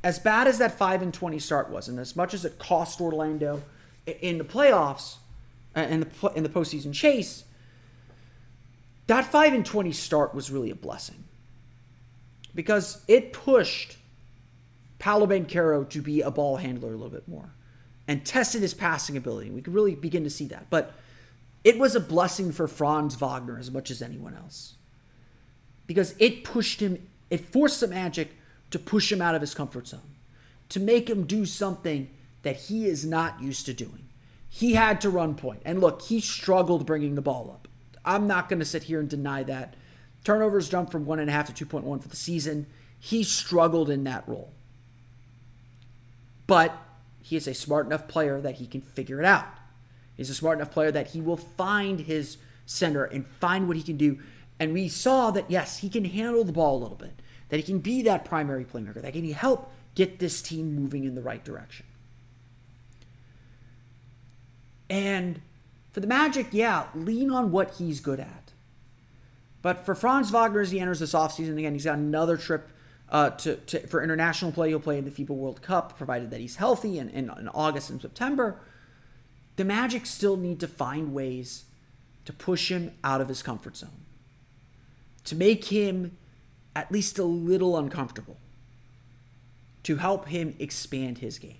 as 0.04 0.18
bad 0.18 0.46
as 0.46 0.58
that 0.58 0.78
5 0.78 1.02
and 1.02 1.12
20 1.12 1.38
start 1.40 1.70
was, 1.70 1.88
and 1.88 1.98
as 1.98 2.14
much 2.14 2.34
as 2.34 2.44
it 2.44 2.58
cost 2.58 3.00
Orlando 3.00 3.62
in 4.06 4.38
the 4.38 4.44
playoffs 4.44 5.16
and 5.74 6.04
the, 6.04 6.28
in 6.28 6.42
the 6.44 6.48
postseason 6.48 6.92
chase, 6.92 7.44
that 9.08 9.24
5 9.24 9.54
and 9.54 9.66
20 9.66 9.92
start 9.92 10.34
was 10.34 10.50
really 10.50 10.70
a 10.70 10.76
blessing 10.76 11.24
because 12.54 13.04
it 13.08 13.32
pushed 13.32 13.96
Paolo 14.98 15.26
Banchero 15.26 15.88
to 15.90 16.00
be 16.00 16.22
a 16.22 16.30
ball 16.30 16.56
handler 16.56 16.90
a 16.90 16.92
little 16.92 17.10
bit 17.10 17.28
more 17.28 17.50
and 18.08 18.24
tested 18.24 18.62
his 18.62 18.74
passing 18.74 19.16
ability. 19.16 19.50
We 19.50 19.62
could 19.62 19.74
really 19.74 19.94
begin 19.94 20.24
to 20.24 20.30
see 20.30 20.46
that. 20.46 20.70
But 20.70 20.94
it 21.64 21.78
was 21.78 21.94
a 21.96 22.00
blessing 22.00 22.52
for 22.52 22.68
Franz 22.68 23.16
Wagner 23.16 23.58
as 23.58 23.70
much 23.70 23.90
as 23.90 24.00
anyone 24.00 24.34
else 24.34 24.75
because 25.86 26.14
it 26.18 26.44
pushed 26.44 26.80
him, 26.80 27.06
it 27.30 27.52
forced 27.52 27.80
the 27.80 27.88
Magic 27.88 28.32
to 28.70 28.78
push 28.78 29.10
him 29.10 29.22
out 29.22 29.34
of 29.34 29.40
his 29.40 29.54
comfort 29.54 29.88
zone, 29.88 30.16
to 30.68 30.80
make 30.80 31.08
him 31.08 31.24
do 31.24 31.46
something 31.46 32.08
that 32.42 32.56
he 32.56 32.86
is 32.86 33.04
not 33.04 33.40
used 33.40 33.66
to 33.66 33.74
doing. 33.74 34.08
He 34.48 34.74
had 34.74 35.00
to 35.02 35.10
run 35.10 35.34
point. 35.34 35.62
And 35.64 35.80
look, 35.80 36.02
he 36.02 36.20
struggled 36.20 36.86
bringing 36.86 37.14
the 37.14 37.22
ball 37.22 37.50
up. 37.52 37.68
I'm 38.04 38.26
not 38.26 38.48
going 38.48 38.60
to 38.60 38.64
sit 38.64 38.84
here 38.84 39.00
and 39.00 39.08
deny 39.08 39.42
that. 39.42 39.74
Turnovers 40.24 40.68
jumped 40.68 40.92
from 40.92 41.06
1.5 41.06 41.54
to 41.54 41.66
2.1 41.66 42.02
for 42.02 42.08
the 42.08 42.16
season. 42.16 42.66
He 42.98 43.22
struggled 43.22 43.90
in 43.90 44.04
that 44.04 44.26
role. 44.28 44.52
But 46.46 46.76
he 47.20 47.36
is 47.36 47.48
a 47.48 47.54
smart 47.54 47.86
enough 47.86 48.06
player 48.08 48.40
that 48.40 48.56
he 48.56 48.66
can 48.66 48.80
figure 48.80 49.18
it 49.18 49.26
out. 49.26 49.46
He's 50.16 50.30
a 50.30 50.34
smart 50.34 50.58
enough 50.58 50.70
player 50.70 50.92
that 50.92 51.08
he 51.08 51.20
will 51.20 51.36
find 51.36 52.00
his 52.00 52.38
center 52.64 53.04
and 53.04 53.26
find 53.40 53.68
what 53.68 53.76
he 53.76 53.82
can 53.82 53.96
do. 53.96 54.20
And 54.58 54.72
we 54.72 54.88
saw 54.88 55.30
that, 55.32 55.50
yes, 55.50 55.78
he 55.78 55.88
can 55.88 56.04
handle 56.04 56.44
the 56.44 56.52
ball 56.52 56.78
a 56.78 56.80
little 56.80 56.96
bit, 56.96 57.20
that 57.50 57.58
he 57.58 57.62
can 57.62 57.78
be 57.78 58.02
that 58.02 58.24
primary 58.24 58.64
playmaker, 58.64 59.02
that 59.02 59.12
can 59.12 59.30
help 59.32 59.70
get 59.94 60.18
this 60.18 60.40
team 60.40 60.74
moving 60.74 61.04
in 61.04 61.14
the 61.14 61.22
right 61.22 61.44
direction. 61.44 61.86
And 64.88 65.40
for 65.92 66.00
the 66.00 66.06
Magic, 66.06 66.48
yeah, 66.52 66.86
lean 66.94 67.30
on 67.30 67.50
what 67.50 67.74
he's 67.74 68.00
good 68.00 68.20
at. 68.20 68.52
But 69.62 69.84
for 69.84 69.94
Franz 69.94 70.30
Wagner, 70.30 70.60
as 70.60 70.70
he 70.70 70.78
enters 70.78 71.00
this 71.00 71.12
offseason, 71.12 71.58
again, 71.58 71.72
he's 71.72 71.86
got 71.86 71.98
another 71.98 72.36
trip 72.36 72.70
uh, 73.08 73.30
to, 73.30 73.56
to, 73.56 73.86
for 73.86 74.02
international 74.02 74.52
play. 74.52 74.68
He'll 74.68 74.80
play 74.80 74.98
in 74.98 75.04
the 75.04 75.10
FIBA 75.10 75.30
World 75.30 75.62
Cup, 75.62 75.96
provided 75.96 76.30
that 76.30 76.40
he's 76.40 76.56
healthy 76.56 76.98
in, 76.98 77.08
in, 77.10 77.30
in 77.38 77.48
August 77.48 77.90
and 77.90 78.00
September. 78.00 78.60
The 79.56 79.64
Magic 79.64 80.06
still 80.06 80.36
need 80.36 80.60
to 80.60 80.68
find 80.68 81.12
ways 81.12 81.64
to 82.26 82.32
push 82.32 82.70
him 82.70 82.92
out 83.02 83.20
of 83.20 83.28
his 83.28 83.42
comfort 83.42 83.76
zone, 83.76 84.05
to 85.26 85.36
make 85.36 85.66
him 85.66 86.16
at 86.74 86.90
least 86.90 87.18
a 87.18 87.24
little 87.24 87.76
uncomfortable, 87.76 88.36
to 89.84 89.96
help 89.96 90.28
him 90.28 90.54
expand 90.58 91.18
his 91.18 91.38
game. 91.38 91.58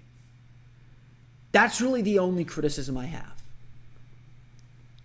That's 1.52 1.80
really 1.80 2.02
the 2.02 2.18
only 2.18 2.44
criticism 2.44 2.96
I 2.96 3.06
have 3.06 3.36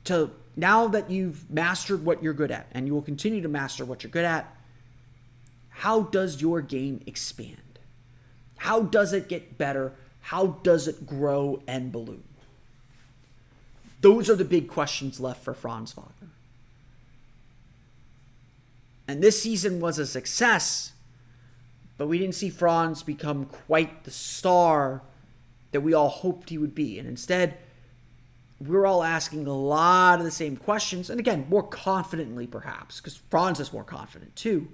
to 0.06 0.32
now 0.56 0.88
that 0.88 1.10
you've 1.10 1.50
mastered 1.50 2.04
what 2.04 2.22
you're 2.22 2.34
good 2.34 2.52
at 2.52 2.68
and 2.72 2.88
you 2.88 2.94
will 2.94 3.02
continue 3.02 3.42
to 3.42 3.48
master 3.48 3.86
what 3.86 4.04
you're 4.04 4.12
good 4.12 4.26
at, 4.26 4.54
how 5.70 6.02
does 6.02 6.42
your 6.42 6.62
game 6.62 7.02
expand? 7.06 7.80
How 8.58 8.82
does 8.82 9.14
it 9.14 9.30
get 9.30 9.58
better? 9.58 9.94
How 10.22 10.48
does 10.64 10.88
it 10.88 11.06
grow 11.06 11.62
and 11.68 11.92
balloon? 11.92 12.24
Those 14.02 14.30
are 14.30 14.36
the 14.36 14.46
big 14.46 14.68
questions 14.68 15.20
left 15.20 15.44
for 15.44 15.54
Franz 15.54 15.94
Wagner. 15.94 16.31
And 19.12 19.22
this 19.22 19.42
season 19.42 19.82
was 19.82 20.00
a 20.00 20.06
success, 20.08 20.94
but 21.98 22.08
we 22.08 22.18
didn't 22.18 22.36
see 22.36 22.50
Franz 22.50 23.04
become 23.04 23.44
quite 23.44 24.06
the 24.06 24.12
star 24.12 25.02
that 25.72 25.82
we 25.82 25.94
all 25.94 26.08
hoped 26.08 26.50
he 26.50 26.58
would 26.58 26.74
be. 26.74 26.98
And 26.98 27.10
instead, 27.10 27.58
we're 28.62 28.86
all 28.86 29.04
asking 29.04 29.48
a 29.48 29.54
lot 29.54 30.20
of 30.20 30.24
the 30.24 30.32
same 30.32 30.56
questions, 30.56 31.10
and 31.10 31.20
again, 31.20 31.46
more 31.50 31.62
confidently 31.62 32.48
perhaps, 32.48 33.02
because 33.02 33.18
Franz 33.30 33.60
is 33.60 33.74
more 33.74 33.84
confident 33.84 34.34
too. 34.38 34.70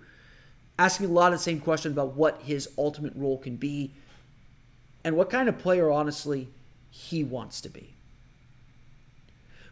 Asking 0.78 1.08
a 1.08 1.13
lot 1.13 1.34
of 1.34 1.39
the 1.39 1.43
same 1.43 1.60
questions 1.60 1.93
about 1.93 2.13
what 2.13 2.43
his 2.43 2.69
ultimate 2.78 3.13
role 3.15 3.39
can 3.39 3.56
be 3.56 3.95
and 5.04 5.17
what 5.17 5.32
kind 5.32 5.50
of 5.50 5.58
player, 5.58 5.89
honestly, 5.89 6.47
he 6.91 7.23
wants 7.23 7.60
to 7.62 7.69
be. 7.69 7.95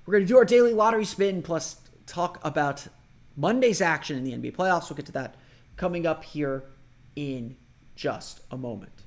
We're 0.07 0.13
going 0.13 0.23
to 0.23 0.27
do 0.27 0.37
our 0.37 0.45
daily 0.45 0.73
lottery 0.73 1.05
spin 1.05 1.43
plus 1.43 1.75
talk 2.07 2.39
about 2.43 2.87
Monday's 3.35 3.81
action 3.81 4.17
in 4.17 4.23
the 4.23 4.33
NBA 4.33 4.55
playoffs. 4.55 4.89
We'll 4.89 4.97
get 4.97 5.05
to 5.07 5.11
that 5.13 5.35
coming 5.75 6.05
up 6.05 6.23
here 6.23 6.63
in 7.15 7.57
just 7.95 8.41
a 8.51 8.57
moment. 8.57 9.03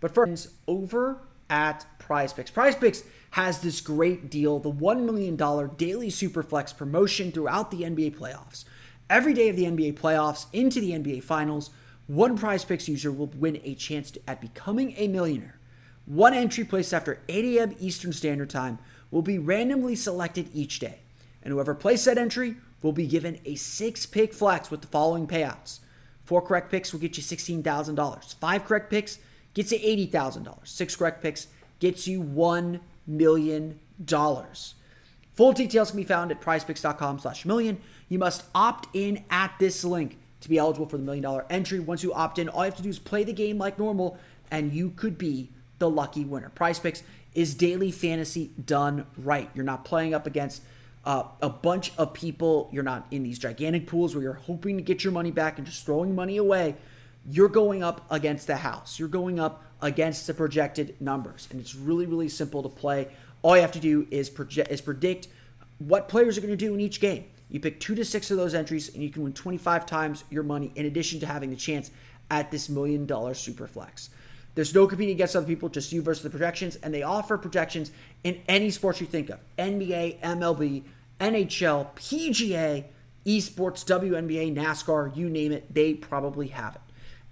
But 0.00 0.14
first, 0.14 0.48
over 0.66 1.22
at 1.48 1.84
Prize 1.98 2.32
Picks. 2.32 2.50
Prize 2.50 2.76
Picks 2.76 3.02
has 3.30 3.60
this 3.60 3.80
great 3.80 4.30
deal 4.30 4.58
the 4.58 4.72
$1 4.72 5.04
million 5.04 5.36
daily 5.36 6.08
Superflex 6.08 6.76
promotion 6.76 7.32
throughout 7.32 7.70
the 7.70 7.82
NBA 7.82 8.16
playoffs. 8.16 8.64
Every 9.08 9.34
day 9.34 9.48
of 9.48 9.56
the 9.56 9.64
NBA 9.64 9.98
playoffs 9.98 10.46
into 10.52 10.80
the 10.80 10.92
NBA 10.92 11.24
Finals, 11.24 11.70
one 12.06 12.36
Prize 12.36 12.64
Picks 12.64 12.88
user 12.88 13.12
will 13.12 13.26
win 13.36 13.60
a 13.64 13.74
chance 13.74 14.16
at 14.26 14.40
becoming 14.40 14.94
a 14.96 15.08
millionaire. 15.08 15.58
One 16.06 16.34
entry 16.34 16.64
placed 16.64 16.94
after 16.94 17.20
8 17.28 17.56
a.m. 17.56 17.76
Eastern 17.78 18.12
Standard 18.12 18.50
Time 18.50 18.78
will 19.10 19.22
be 19.22 19.38
randomly 19.38 19.94
selected 19.94 20.48
each 20.52 20.78
day, 20.78 21.00
and 21.42 21.52
whoever 21.52 21.74
placed 21.74 22.04
that 22.04 22.18
entry 22.18 22.56
will 22.82 22.92
be 22.92 23.06
given 23.06 23.38
a 23.44 23.54
six 23.54 24.06
pick 24.06 24.32
flex 24.32 24.70
with 24.70 24.80
the 24.80 24.86
following 24.86 25.26
payouts. 25.26 25.80
Four 26.24 26.42
correct 26.42 26.70
picks 26.70 26.92
will 26.92 27.00
get 27.00 27.16
you 27.16 27.22
$16,000. 27.22 28.34
Five 28.36 28.64
correct 28.64 28.90
picks 28.90 29.18
gets 29.54 29.72
you 29.72 29.78
$80,000. 29.78 30.66
Six 30.66 30.96
correct 30.96 31.22
picks 31.22 31.48
gets 31.80 32.06
you 32.06 32.22
$1 32.22 32.80
million. 33.06 33.80
Full 35.34 35.52
details 35.52 35.90
can 35.90 35.96
be 35.96 36.04
found 36.04 36.30
at 36.30 36.40
prizepicks.com 36.40 37.18
slash 37.18 37.44
million. 37.44 37.80
You 38.08 38.18
must 38.18 38.44
opt 38.54 38.94
in 38.94 39.24
at 39.30 39.54
this 39.58 39.84
link 39.84 40.18
to 40.40 40.48
be 40.48 40.58
eligible 40.58 40.86
for 40.86 40.96
the 40.96 41.02
million 41.02 41.22
dollar 41.22 41.46
entry. 41.50 41.80
Once 41.80 42.02
you 42.02 42.12
opt 42.12 42.38
in, 42.38 42.48
all 42.48 42.64
you 42.64 42.70
have 42.70 42.76
to 42.76 42.82
do 42.82 42.88
is 42.88 42.98
play 42.98 43.24
the 43.24 43.32
game 43.32 43.58
like 43.58 43.78
normal, 43.78 44.18
and 44.50 44.72
you 44.72 44.90
could 44.90 45.18
be 45.18 45.50
the 45.78 45.88
lucky 45.88 46.24
winner. 46.24 46.50
Prize 46.50 46.78
Picks 46.78 47.02
is 47.34 47.54
daily 47.54 47.90
fantasy 47.90 48.50
done 48.64 49.06
right. 49.16 49.48
You're 49.54 49.64
not 49.64 49.84
playing 49.84 50.14
up 50.14 50.26
against 50.26 50.62
uh, 51.04 51.24
a 51.40 51.48
bunch 51.48 51.92
of 51.96 52.12
people. 52.12 52.68
You're 52.72 52.82
not 52.82 53.06
in 53.10 53.22
these 53.22 53.38
gigantic 53.38 53.86
pools 53.86 54.14
where 54.14 54.22
you're 54.22 54.32
hoping 54.34 54.76
to 54.76 54.82
get 54.82 55.04
your 55.04 55.12
money 55.12 55.30
back 55.30 55.58
and 55.58 55.66
just 55.66 55.84
throwing 55.86 56.14
money 56.14 56.36
away. 56.36 56.76
You're 57.28 57.48
going 57.48 57.82
up 57.82 58.06
against 58.10 58.46
the 58.46 58.56
house. 58.56 58.98
You're 58.98 59.08
going 59.08 59.38
up 59.38 59.64
against 59.82 60.26
the 60.26 60.34
projected 60.34 61.00
numbers, 61.00 61.48
and 61.50 61.60
it's 61.60 61.74
really 61.74 62.06
really 62.06 62.28
simple 62.28 62.62
to 62.62 62.68
play. 62.68 63.08
All 63.42 63.56
you 63.56 63.62
have 63.62 63.72
to 63.72 63.80
do 63.80 64.06
is 64.10 64.28
project 64.28 64.70
is 64.70 64.80
predict 64.80 65.28
what 65.78 66.08
players 66.08 66.36
are 66.36 66.42
going 66.42 66.50
to 66.50 66.56
do 66.56 66.74
in 66.74 66.80
each 66.80 67.00
game. 67.00 67.24
You 67.48 67.58
pick 67.58 67.80
two 67.80 67.94
to 67.94 68.04
six 68.04 68.30
of 68.30 68.36
those 68.36 68.54
entries, 68.54 68.92
and 68.94 69.02
you 69.02 69.10
can 69.10 69.22
win 69.22 69.32
25 69.32 69.84
times 69.86 70.24
your 70.30 70.42
money 70.42 70.72
in 70.76 70.86
addition 70.86 71.20
to 71.20 71.26
having 71.26 71.50
the 71.50 71.56
chance 71.56 71.90
at 72.30 72.50
this 72.50 72.68
million 72.68 73.06
dollar 73.06 73.34
super 73.34 73.66
flex. 73.66 74.10
There's 74.54 74.74
no 74.74 74.86
competing 74.86 75.14
against 75.14 75.36
other 75.36 75.46
people, 75.46 75.68
just 75.68 75.92
you 75.92 76.02
versus 76.02 76.22
the 76.22 76.30
projections, 76.30 76.76
and 76.76 76.92
they 76.92 77.02
offer 77.02 77.38
projections 77.38 77.92
in 78.24 78.40
any 78.48 78.70
sports 78.70 79.00
you 79.00 79.06
think 79.06 79.30
of 79.30 79.38
NBA, 79.58 80.20
MLB, 80.20 80.82
NHL, 81.20 81.94
PGA, 81.94 82.84
esports, 83.24 83.84
WNBA, 83.84 84.54
NASCAR, 84.56 85.14
you 85.16 85.28
name 85.28 85.52
it, 85.52 85.72
they 85.72 85.94
probably 85.94 86.48
have 86.48 86.74
it. 86.76 86.80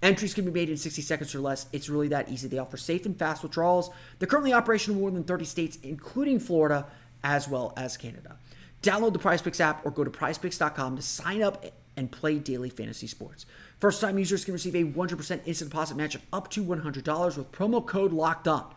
Entries 0.00 0.32
can 0.32 0.44
be 0.44 0.52
made 0.52 0.70
in 0.70 0.76
60 0.76 1.02
seconds 1.02 1.34
or 1.34 1.40
less. 1.40 1.66
It's 1.72 1.88
really 1.88 2.08
that 2.08 2.28
easy. 2.28 2.46
They 2.46 2.58
offer 2.58 2.76
safe 2.76 3.04
and 3.04 3.18
fast 3.18 3.42
withdrawals. 3.42 3.90
They're 4.18 4.28
currently 4.28 4.52
operational 4.52 4.96
in 4.96 5.00
more 5.00 5.10
than 5.10 5.24
30 5.24 5.44
states, 5.44 5.78
including 5.82 6.38
Florida, 6.38 6.86
as 7.24 7.48
well 7.48 7.72
as 7.76 7.96
Canada. 7.96 8.36
Download 8.80 9.12
the 9.12 9.18
PrizePicks 9.18 9.58
app 9.60 9.84
or 9.84 9.90
go 9.90 10.04
to 10.04 10.10
prizepicks.com 10.10 10.96
to 10.96 11.02
sign 11.02 11.42
up 11.42 11.64
and 11.96 12.12
play 12.12 12.38
daily 12.38 12.70
fantasy 12.70 13.08
sports. 13.08 13.44
First 13.80 14.00
time 14.00 14.18
users 14.18 14.44
can 14.44 14.54
receive 14.54 14.74
a 14.74 14.84
100% 14.84 15.40
instant 15.46 15.70
deposit 15.70 15.96
match 15.96 16.16
of 16.16 16.22
up 16.32 16.50
to 16.50 16.64
$100 16.64 17.36
with 17.36 17.52
promo 17.52 17.86
code 17.86 18.12
locked 18.12 18.48
on. 18.48 18.74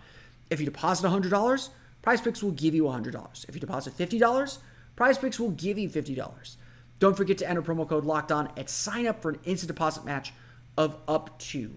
If 0.52 0.60
you 0.60 0.66
deposit 0.66 1.08
$100, 1.08 1.70
PrizePicks 2.04 2.44
will 2.44 2.52
give 2.52 2.76
you 2.76 2.84
$100. 2.84 3.50
If 3.50 3.56
you 3.56 3.62
deposit 3.62 3.98
$50, 3.98 4.60
PrizePicks 4.96 5.40
will 5.40 5.52
give 5.52 5.80
you 5.80 5.90
$50. 5.90 6.56
Don't 7.00 7.18
forget 7.18 7.40
to 7.40 7.50
enter 7.50 7.64
promo 7.64 7.90
code 7.90 8.06
locked 8.06 8.32
on 8.32 8.52
and 8.56 8.70
sign 8.70 9.08
up 9.08 9.24
for 9.24 9.32
an 9.32 9.40
instant 9.44 9.70
deposit 9.70 10.06
match 10.06 10.34
of 10.78 10.98
up 11.08 11.40
to 11.40 11.72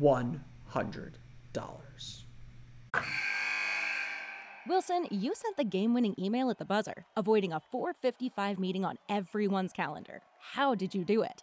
$100. 0.00 0.38
Wilson, 4.68 5.06
you 5.10 5.34
sent 5.34 5.56
the 5.56 5.64
game 5.64 5.94
winning 5.94 6.14
email 6.18 6.50
at 6.50 6.58
the 6.58 6.64
buzzer, 6.64 7.06
avoiding 7.16 7.52
a 7.52 7.58
455 7.58 8.58
meeting 8.58 8.84
on 8.84 8.98
everyone's 9.08 9.72
calendar. 9.72 10.20
How 10.52 10.74
did 10.74 10.94
you 10.94 11.04
do 11.04 11.22
it? 11.22 11.42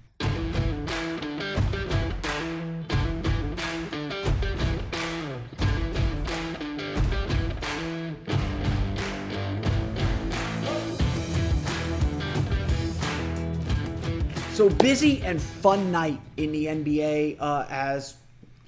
So 14.61 14.69
busy 14.69 15.23
and 15.23 15.41
fun 15.41 15.91
night 15.91 16.21
in 16.37 16.51
the 16.51 16.67
NBA 16.67 17.37
uh, 17.39 17.65
as 17.67 18.13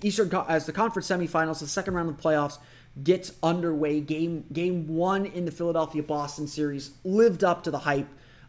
Eastern 0.01 0.33
as 0.47 0.65
the 0.65 0.73
conference 0.73 1.07
semifinals, 1.07 1.59
the 1.59 1.67
second 1.67 1.93
round 1.93 2.09
of 2.09 2.17
the 2.17 2.23
playoffs 2.23 2.57
gets 3.03 3.33
underway. 3.43 4.01
Game 4.01 4.43
game 4.51 4.87
one 4.87 5.27
in 5.27 5.45
the 5.45 5.51
Philadelphia 5.51 6.01
Boston 6.01 6.47
series 6.47 6.95
lived 7.03 7.43
up 7.43 7.61
to 7.65 7.69
the 7.69 7.77
hype. 7.77 8.07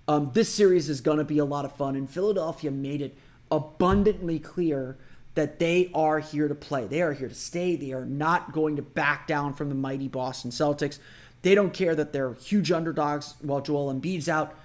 Um, 0.08 0.30
this 0.32 0.54
series 0.54 0.88
is 0.88 1.02
going 1.02 1.18
to 1.18 1.24
be 1.24 1.36
a 1.36 1.44
lot 1.44 1.66
of 1.66 1.76
fun, 1.76 1.96
and 1.96 2.08
Philadelphia 2.08 2.70
made 2.70 3.02
it 3.02 3.14
abundantly 3.50 4.38
clear 4.38 4.96
that 5.34 5.58
they 5.58 5.90
are 5.94 6.20
here 6.20 6.48
to 6.48 6.54
play. 6.54 6.86
They 6.86 7.02
are 7.02 7.12
here 7.12 7.28
to 7.28 7.34
stay. 7.34 7.76
They 7.76 7.92
are 7.92 8.06
not 8.06 8.54
going 8.54 8.76
to 8.76 8.82
back 8.82 9.26
down 9.26 9.52
from 9.52 9.68
the 9.68 9.74
mighty 9.74 10.08
Boston 10.08 10.50
Celtics. 10.50 10.98
They 11.42 11.54
don't 11.54 11.74
care 11.74 11.94
that 11.94 12.14
they're 12.14 12.32
huge 12.32 12.72
underdogs 12.72 13.34
while 13.42 13.60
Joel 13.60 13.92
Embiid's 13.92 14.30
out. 14.30 14.56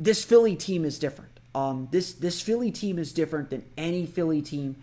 This 0.00 0.24
Philly 0.24 0.56
team 0.56 0.86
is 0.86 0.98
different. 0.98 1.35
Um, 1.56 1.88
this 1.90 2.12
this 2.12 2.42
Philly 2.42 2.70
team 2.70 2.98
is 2.98 3.14
different 3.14 3.48
than 3.48 3.64
any 3.78 4.04
Philly 4.04 4.42
team 4.42 4.76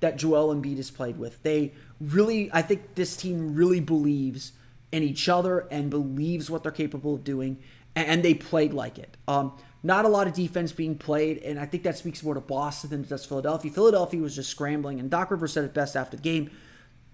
that 0.00 0.18
Joel 0.18 0.54
Embiid 0.54 0.76
has 0.76 0.90
played 0.90 1.18
with. 1.18 1.42
They 1.42 1.72
really, 2.00 2.50
I 2.52 2.60
think 2.60 2.94
this 2.96 3.16
team 3.16 3.54
really 3.54 3.80
believes 3.80 4.52
in 4.92 5.02
each 5.02 5.26
other 5.26 5.66
and 5.70 5.88
believes 5.88 6.50
what 6.50 6.62
they're 6.62 6.70
capable 6.70 7.14
of 7.14 7.24
doing, 7.24 7.58
and, 7.96 8.22
they 8.22 8.34
played 8.34 8.72
like 8.72 8.98
it. 8.98 9.16
Um, 9.26 9.54
not 9.82 10.04
a 10.04 10.08
lot 10.08 10.26
of 10.26 10.34
defense 10.34 10.70
being 10.72 10.96
played, 10.96 11.38
and 11.38 11.58
I 11.58 11.66
think 11.66 11.82
that 11.82 11.96
speaks 11.98 12.22
more 12.22 12.34
to 12.34 12.40
Boston 12.40 12.90
than 12.90 13.00
it 13.00 13.08
does 13.08 13.24
Philadelphia. 13.24 13.70
Philadelphia 13.72 14.20
was 14.20 14.36
just 14.36 14.50
scrambling, 14.50 15.00
and 15.00 15.10
Doc 15.10 15.30
Rivers 15.30 15.52
said 15.54 15.64
it 15.64 15.74
best 15.74 15.96
after 15.96 16.16
the 16.16 16.22
game. 16.22 16.50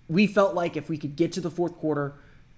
We 0.08 0.26
felt 0.26 0.54
like 0.54 0.76
if 0.76 0.88
we 0.88 0.98
could 0.98 1.16
get 1.16 1.32
to 1.32 1.40
the 1.40 1.50
fourth 1.50 1.76
quarter, 1.76 2.16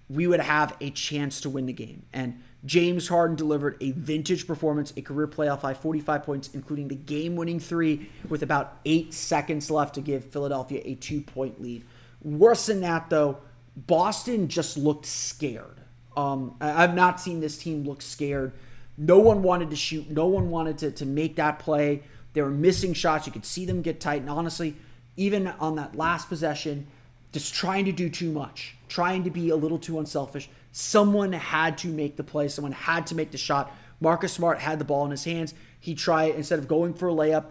we 0.09 0.27
would 0.27 0.41
have 0.41 0.77
a 0.81 0.91
chance 0.91 1.41
to 1.43 1.51
win 1.51 1.67
the 1.67 1.73
game. 1.73 2.05
And 2.13 2.43
James 2.65 3.09
Harden 3.09 3.37
delivered 3.37 3.77
a 3.81 3.93
vintage 3.93 4.47
performance, 4.47 4.93
a 4.97 5.03
career 5.03 5.29
playoff 5.29 5.61
high 5.61 5.75
45 5.75 6.23
points, 6.23 6.51
including 6.53 6.89
the 6.89 6.97
game 6.97 7.37
winning 7.37 7.61
three 7.61 8.11
with 8.29 8.43
about 8.43 8.79
eight 8.85 9.15
seconds 9.15 9.71
left 9.71 9.95
to 9.95 10.01
give 10.01 10.25
Philadelphia 10.25 10.81
a 10.85 10.95
two 10.95 11.21
point 11.21 11.63
lead. 11.63 11.85
Worse 12.23 12.67
than 12.67 12.81
that, 12.81 13.11
though, 13.11 13.39
Boston 13.77 14.49
just 14.49 14.77
looked 14.77 15.07
scared. 15.07 15.81
Um, 16.17 16.57
I've 16.61 16.95
not 16.95 17.21
seen 17.21 17.41
this 17.41 17.59
team 17.59 17.85
look 17.85 18.01
scared. 18.01 18.53
No 18.97 19.19
one 19.19 19.43
wanted 19.43 19.71
to 19.71 19.77
shoot, 19.77 20.11
no 20.11 20.27
one 20.27 20.51
wanted 20.51 20.79
to, 20.79 20.91
to 20.93 21.07
make 21.07 21.37
that 21.37 21.59
play. 21.59 22.03
They 22.33 22.43
were 22.43 22.51
missing 22.51 22.95
shots. 22.95 23.27
You 23.27 23.33
could 23.33 23.45
see 23.45 23.67
them 23.67 23.83
get 23.83 24.01
tight. 24.01 24.23
And 24.23 24.31
honestly, 24.31 24.77
even 25.17 25.49
on 25.61 25.77
that 25.77 25.95
last 25.95 26.29
possession, 26.29 26.87
just 27.33 27.55
trying 27.55 27.85
to 27.85 27.93
do 27.93 28.09
too 28.09 28.33
much, 28.33 28.77
trying 28.89 29.25
to 29.25 29.31
be 29.31 29.51
a 29.51 29.57
little 29.57 29.79
too 29.79 29.99
unselfish. 29.99 30.49
Someone 30.79 31.33
had 31.33 31.79
to 31.79 31.89
make 31.89 32.17
the 32.17 32.23
play. 32.23 32.49
Someone 32.49 32.73
had 32.73 33.07
to 33.07 33.15
make 33.15 33.31
the 33.31 33.39
shot. 33.39 33.75
Marcus 33.99 34.35
Smart 34.35 34.59
had 34.59 34.79
the 34.79 34.85
ball 34.85 35.07
in 35.07 35.11
his 35.11 35.25
hands. 35.25 35.55
He 35.81 35.95
tried, 35.95 36.35
instead 36.35 36.59
of 36.59 36.69
going 36.69 36.93
for 36.93 37.09
a 37.09 37.13
layup, 37.13 37.47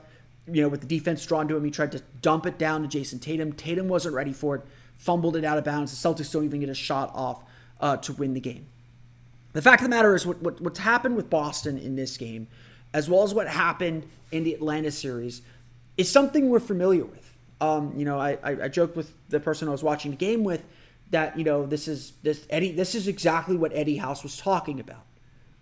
you 0.46 0.62
know, 0.62 0.70
with 0.70 0.82
the 0.82 0.86
defense 0.86 1.26
drawn 1.26 1.48
to 1.48 1.58
him, 1.58 1.66
he 1.66 1.72
tried 1.72 1.92
to 1.94 2.04
dump 2.22 2.46
it 2.46 2.60
down 2.60 2.88
to 2.88 2.88
Jayson 2.88 3.18
Tatum. 3.18 3.54
Tatum 3.54 3.88
wasn't 3.88 4.14
ready 4.14 4.32
for 4.32 4.58
it, 4.58 4.62
fumbled 4.96 5.36
it 5.36 5.44
out 5.44 5.58
of 5.58 5.64
bounds. 5.64 5.92
The 5.92 6.08
Celtics 6.08 6.32
don't 6.32 6.46
even 6.46 6.60
get 6.60 6.70
a 6.70 6.76
shot 6.76 7.10
off 7.16 7.44
uh, 7.82 7.98
to 7.98 8.14
win 8.14 8.36
the 8.36 8.40
game. 8.40 8.68
The 9.54 9.62
fact 9.64 9.82
of 9.82 9.86
the 9.86 9.96
matter 9.96 10.14
is, 10.14 10.28
what, 10.28 10.40
what, 10.44 10.62
what's 10.62 10.78
happened 10.78 11.16
with 11.16 11.28
Boston 11.28 11.80
in 11.80 11.96
this 11.96 12.18
game, 12.18 12.48
as 12.94 13.10
well 13.10 13.24
as 13.24 13.34
what 13.34 13.48
happened 13.48 14.06
in 14.32 14.44
the 14.44 14.54
Atlanta 14.54 14.92
series, 14.92 15.42
is 15.98 16.12
something 16.12 16.52
we're 16.52 16.60
familiar 16.60 17.06
with. 17.06 17.36
Um, 17.60 17.92
you 17.98 18.06
know, 18.06 18.20
I, 18.20 18.38
I, 18.44 18.66
I 18.66 18.68
joked 18.68 18.96
with 18.96 19.16
the 19.30 19.40
person 19.40 19.68
I 19.68 19.72
was 19.72 19.82
watching 19.82 20.12
the 20.12 20.18
game 20.18 20.44
with 20.44 20.64
that 21.12 21.38
you 21.38 21.44
know 21.44 21.65
this 21.65 21.88
is 21.88 22.13
this 22.24 22.46
Eddie 22.50 22.72
this 22.72 22.96
is 22.96 23.08
exactly 23.08 23.56
what 23.56 23.72
Eddie 23.74 23.98
House 23.98 24.24
was 24.24 24.38
talking 24.38 24.80
about. 24.80 25.06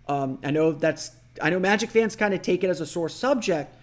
Um, 0.07 0.39
I 0.43 0.51
know 0.51 0.71
that's 0.71 1.11
I 1.41 1.49
know 1.49 1.59
Magic 1.59 1.89
fans 1.89 2.15
kind 2.15 2.33
of 2.33 2.41
take 2.41 2.63
it 2.63 2.69
as 2.69 2.81
a 2.81 2.85
sore 2.85 3.09
subject, 3.09 3.75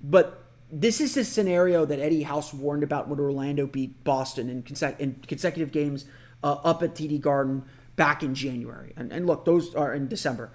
but 0.00 0.44
this 0.70 1.00
is 1.00 1.14
the 1.14 1.24
scenario 1.24 1.84
that 1.84 2.00
Eddie 2.00 2.22
House 2.22 2.52
warned 2.52 2.82
about 2.82 3.08
when 3.08 3.20
Orlando 3.20 3.66
beat 3.66 4.02
Boston 4.02 4.48
in, 4.48 4.62
conse- 4.62 4.98
in 4.98 5.14
consecutive 5.26 5.70
games 5.70 6.04
uh, 6.42 6.54
up 6.64 6.82
at 6.82 6.94
TD 6.94 7.20
Garden 7.20 7.64
back 7.96 8.22
in 8.22 8.34
January. 8.34 8.92
And, 8.96 9.12
and 9.12 9.26
look, 9.26 9.44
those 9.44 9.74
are 9.74 9.94
in 9.94 10.08
December. 10.08 10.50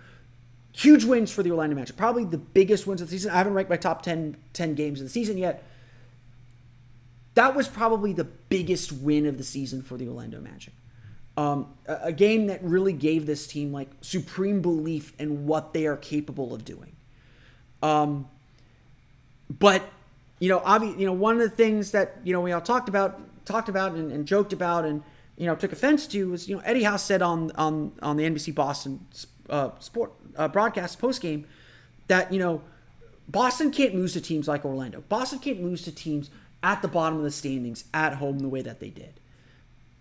Huge 0.74 1.06
wins 1.06 1.32
for 1.32 1.42
the 1.42 1.52
Orlando 1.52 1.76
Magic. 1.76 1.96
Probably 1.96 2.26
the 2.26 2.38
biggest 2.38 2.86
wins 2.86 3.02
of 3.02 3.08
the 3.08 3.12
season. 3.12 3.32
I 3.32 3.38
haven't 3.38 3.54
ranked 3.54 3.70
my 3.70 3.78
top 3.78 4.02
10, 4.02 4.36
10 4.54 4.76
games 4.76 5.00
of 5.00 5.06
the 5.06 5.10
season 5.10 5.38
yet, 5.38 5.64
that 7.39 7.56
was 7.56 7.69
probably 7.69 8.12
the 8.12 8.25
biggest 8.25 8.91
win 8.91 9.25
of 9.25 9.38
the 9.38 9.45
season 9.45 9.82
for 9.82 9.95
the 9.95 10.10
Orlando 10.10 10.41
Magic. 10.41 10.73
Um, 11.38 11.73
a, 11.88 11.99
a, 12.04 12.12
game 12.12 12.47
that 12.47 12.62
really 12.62 12.91
gave 12.91 13.25
this 13.25 13.47
team 13.47 13.71
like 13.71 13.88
supreme 14.02 14.62
belief 14.62 15.13
in 15.17 15.47
what 15.47 15.73
they 15.73 15.86
are 15.86 15.95
capable 15.95 16.54
of 16.54 16.65
doing. 16.65 16.97
Um, 17.82 18.28
but 19.49 19.84
you 20.39 20.49
know, 20.49 20.62
obviously, 20.65 20.99
you 20.99 21.06
know, 21.08 21.13
one 21.13 21.36
of 21.36 21.49
the 21.49 21.56
things 21.56 21.91
that 21.91 22.17
you 22.25 22.34
know 22.34 22.41
we 22.41 22.52
all 22.52 22.60
talked 22.60 22.89
about, 22.89 23.21
talked 23.45 23.69
about, 23.69 23.93
and, 23.93 24.12
and 24.12 24.25
joked 24.25 24.52
about, 24.52 24.84
and 24.84 25.02
you 25.38 25.45
know, 25.45 25.56
took 25.56 25.71
offense 25.71 26.08
to 26.08 26.32
was 26.32 26.49
you 26.49 26.58
know 26.58 26.62
Eddie 26.65 26.84
House 26.84 27.04
said 27.04 27.21
on 27.21 27.52
on 27.52 27.93
on 28.02 28.17
the 28.17 28.25
NBC 28.25 28.54
Boston 28.54 29.06
uh, 29.49 29.69
sport 29.80 30.12
uh, 30.36 30.49
broadcast 30.49 30.99
post 30.99 31.21
game 31.21 31.45
that 32.08 32.34
you 32.34 32.39
know 32.39 32.62
Boston 33.30 33.71
can't 33.71 33.95
lose 33.95 34.12
to 34.12 34.19
teams 34.19 34.45
like 34.45 34.65
Orlando. 34.65 35.06
Boston 35.08 35.39
can't 35.39 35.63
lose 35.63 35.84
to 35.84 35.91
teams 35.93 36.30
at 36.62 36.82
the 36.82 36.88
bottom 36.88 37.17
of 37.17 37.24
the 37.24 37.32
standings 37.32 37.86
at 37.93 38.15
home 38.15 38.39
the 38.39 38.50
way 38.50 38.62
that 38.62 38.80
they 38.80 38.89
did. 38.89 39.19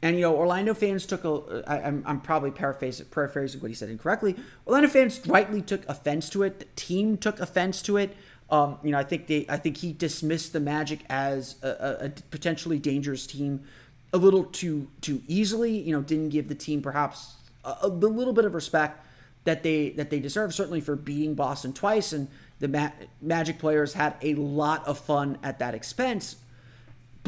And 0.00 0.14
you 0.14 0.22
know, 0.22 0.36
Orlando 0.36 0.74
fans 0.74 1.06
took 1.06 1.24
a. 1.24 1.64
I, 1.66 1.82
I'm, 1.82 2.04
I'm 2.06 2.20
probably 2.20 2.52
paraphrasing, 2.52 3.06
paraphrasing 3.06 3.60
what 3.60 3.68
he 3.68 3.74
said 3.74 3.88
incorrectly. 3.88 4.36
Orlando 4.66 4.88
fans 4.88 5.20
rightly 5.26 5.60
took 5.60 5.88
offense 5.88 6.30
to 6.30 6.44
it. 6.44 6.60
The 6.60 6.66
team 6.76 7.16
took 7.16 7.40
offense 7.40 7.82
to 7.82 7.96
it. 7.96 8.16
Um, 8.50 8.78
you 8.82 8.92
know, 8.92 8.98
I 8.98 9.02
think 9.02 9.26
they, 9.26 9.44
I 9.48 9.56
think 9.56 9.78
he 9.78 9.92
dismissed 9.92 10.52
the 10.52 10.60
Magic 10.60 11.00
as 11.10 11.56
a, 11.62 12.06
a, 12.06 12.10
potentially 12.30 12.78
dangerous 12.78 13.26
team 13.26 13.64
a 14.12 14.18
little 14.18 14.44
too 14.44 14.88
too 15.00 15.22
easily. 15.26 15.76
You 15.76 15.92
know, 15.92 16.00
didn't 16.00 16.30
give 16.30 16.48
the 16.48 16.54
team 16.54 16.80
perhaps 16.80 17.34
a, 17.64 17.76
a 17.82 17.88
little 17.88 18.32
bit 18.32 18.44
of 18.44 18.54
respect 18.54 19.04
that 19.44 19.64
they 19.64 19.90
that 19.90 20.10
they 20.10 20.20
deserve. 20.20 20.54
Certainly 20.54 20.82
for 20.82 20.94
beating 20.94 21.34
Boston 21.34 21.72
twice, 21.72 22.12
and 22.12 22.28
the 22.60 22.68
Ma- 22.68 22.92
Magic 23.20 23.58
players 23.58 23.94
had 23.94 24.14
a 24.22 24.34
lot 24.34 24.86
of 24.86 24.98
fun 24.98 25.38
at 25.42 25.58
that 25.58 25.74
expense. 25.74 26.36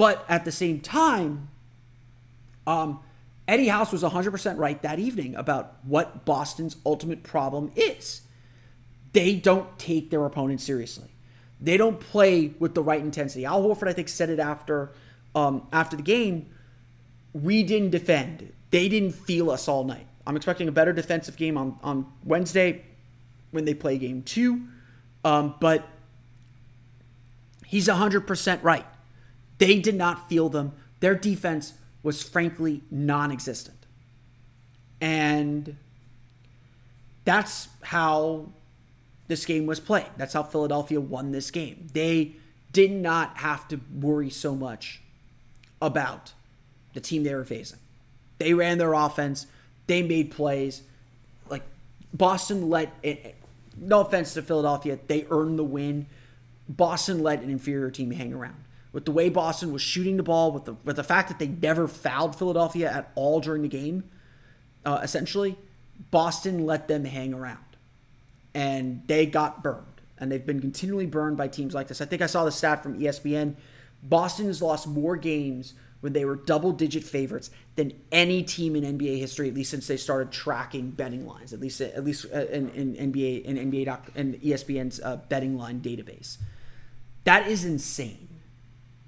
But 0.00 0.24
at 0.30 0.46
the 0.46 0.50
same 0.50 0.80
time, 0.80 1.50
um, 2.66 3.00
Eddie 3.46 3.68
House 3.68 3.92
was 3.92 4.02
100% 4.02 4.56
right 4.56 4.80
that 4.80 4.98
evening 4.98 5.34
about 5.34 5.76
what 5.84 6.24
Boston's 6.24 6.78
ultimate 6.86 7.22
problem 7.22 7.70
is. 7.76 8.22
They 9.12 9.34
don't 9.34 9.78
take 9.78 10.08
their 10.08 10.24
opponents 10.24 10.64
seriously. 10.64 11.10
They 11.60 11.76
don't 11.76 12.00
play 12.00 12.54
with 12.58 12.74
the 12.74 12.82
right 12.82 13.02
intensity. 13.02 13.44
Al 13.44 13.62
Horford, 13.62 13.88
I 13.88 13.92
think, 13.92 14.08
said 14.08 14.30
it 14.30 14.38
after 14.38 14.90
um, 15.34 15.68
after 15.70 15.98
the 15.98 16.02
game. 16.02 16.46
We 17.34 17.62
didn't 17.62 17.90
defend. 17.90 18.54
They 18.70 18.88
didn't 18.88 19.12
feel 19.12 19.50
us 19.50 19.68
all 19.68 19.84
night. 19.84 20.06
I'm 20.26 20.34
expecting 20.34 20.66
a 20.66 20.72
better 20.72 20.94
defensive 20.94 21.36
game 21.36 21.58
on, 21.58 21.78
on 21.82 22.06
Wednesday 22.24 22.86
when 23.50 23.66
they 23.66 23.74
play 23.74 23.98
game 23.98 24.22
two. 24.22 24.62
Um, 25.26 25.56
but 25.60 25.86
he's 27.66 27.86
100% 27.86 28.62
right. 28.62 28.86
They 29.60 29.78
did 29.78 29.94
not 29.94 30.28
feel 30.28 30.48
them. 30.48 30.72
Their 31.00 31.14
defense 31.14 31.74
was 32.02 32.22
frankly 32.22 32.82
non 32.90 33.30
existent. 33.30 33.76
And 35.02 35.76
that's 37.24 37.68
how 37.82 38.48
this 39.28 39.44
game 39.44 39.66
was 39.66 39.78
played. 39.78 40.08
That's 40.16 40.32
how 40.32 40.42
Philadelphia 40.42 40.98
won 40.98 41.32
this 41.32 41.50
game. 41.50 41.88
They 41.92 42.36
did 42.72 42.90
not 42.90 43.36
have 43.38 43.68
to 43.68 43.80
worry 43.94 44.30
so 44.30 44.54
much 44.54 45.02
about 45.82 46.32
the 46.94 47.00
team 47.00 47.22
they 47.22 47.34
were 47.34 47.44
facing. 47.44 47.80
They 48.38 48.54
ran 48.54 48.78
their 48.78 48.94
offense, 48.94 49.46
they 49.86 50.02
made 50.02 50.30
plays. 50.30 50.82
Like 51.50 51.64
Boston 52.14 52.70
let 52.70 52.94
it, 53.02 53.36
no 53.76 54.00
offense 54.00 54.32
to 54.34 54.42
Philadelphia, 54.42 54.98
they 55.06 55.26
earned 55.30 55.58
the 55.58 55.64
win. 55.64 56.06
Boston 56.66 57.22
let 57.22 57.42
an 57.42 57.50
inferior 57.50 57.90
team 57.90 58.10
hang 58.12 58.32
around 58.32 58.56
with 58.92 59.04
the 59.04 59.12
way 59.12 59.28
Boston 59.28 59.72
was 59.72 59.82
shooting 59.82 60.16
the 60.16 60.22
ball, 60.22 60.52
with 60.52 60.64
the 60.64 60.74
with 60.84 60.96
the 60.96 61.04
fact 61.04 61.28
that 61.28 61.38
they 61.38 61.48
never 61.48 61.86
fouled 61.86 62.36
Philadelphia 62.36 62.90
at 62.90 63.10
all 63.14 63.40
during 63.40 63.62
the 63.62 63.68
game, 63.68 64.04
uh, 64.84 65.00
essentially, 65.02 65.56
Boston 66.10 66.66
let 66.66 66.88
them 66.88 67.04
hang 67.04 67.32
around, 67.32 67.64
and 68.54 69.02
they 69.06 69.26
got 69.26 69.62
burned, 69.62 70.00
and 70.18 70.30
they've 70.30 70.44
been 70.44 70.60
continually 70.60 71.06
burned 71.06 71.36
by 71.36 71.48
teams 71.48 71.74
like 71.74 71.88
this. 71.88 72.00
I 72.00 72.04
think 72.04 72.22
I 72.22 72.26
saw 72.26 72.44
the 72.44 72.52
stat 72.52 72.82
from 72.82 72.98
ESPN: 72.98 73.54
Boston 74.02 74.46
has 74.46 74.60
lost 74.60 74.88
more 74.88 75.16
games 75.16 75.74
when 76.00 76.14
they 76.14 76.24
were 76.24 76.36
double-digit 76.36 77.04
favorites 77.04 77.50
than 77.76 77.92
any 78.10 78.42
team 78.42 78.74
in 78.74 78.98
NBA 78.98 79.18
history, 79.18 79.48
at 79.48 79.54
least 79.54 79.70
since 79.70 79.86
they 79.86 79.98
started 79.98 80.32
tracking 80.32 80.90
betting 80.90 81.26
lines, 81.26 81.52
at 81.52 81.60
least 81.60 81.80
at 81.80 82.02
least 82.04 82.26
uh, 82.34 82.46
in, 82.46 82.70
in 82.70 83.12
NBA 83.12 83.44
in 83.44 83.70
NBA 83.70 84.00
and 84.16 84.34
ESPN's 84.40 85.00
uh, 85.00 85.16
betting 85.28 85.56
line 85.56 85.80
database. 85.80 86.38
That 87.24 87.46
is 87.46 87.64
insane 87.64 88.29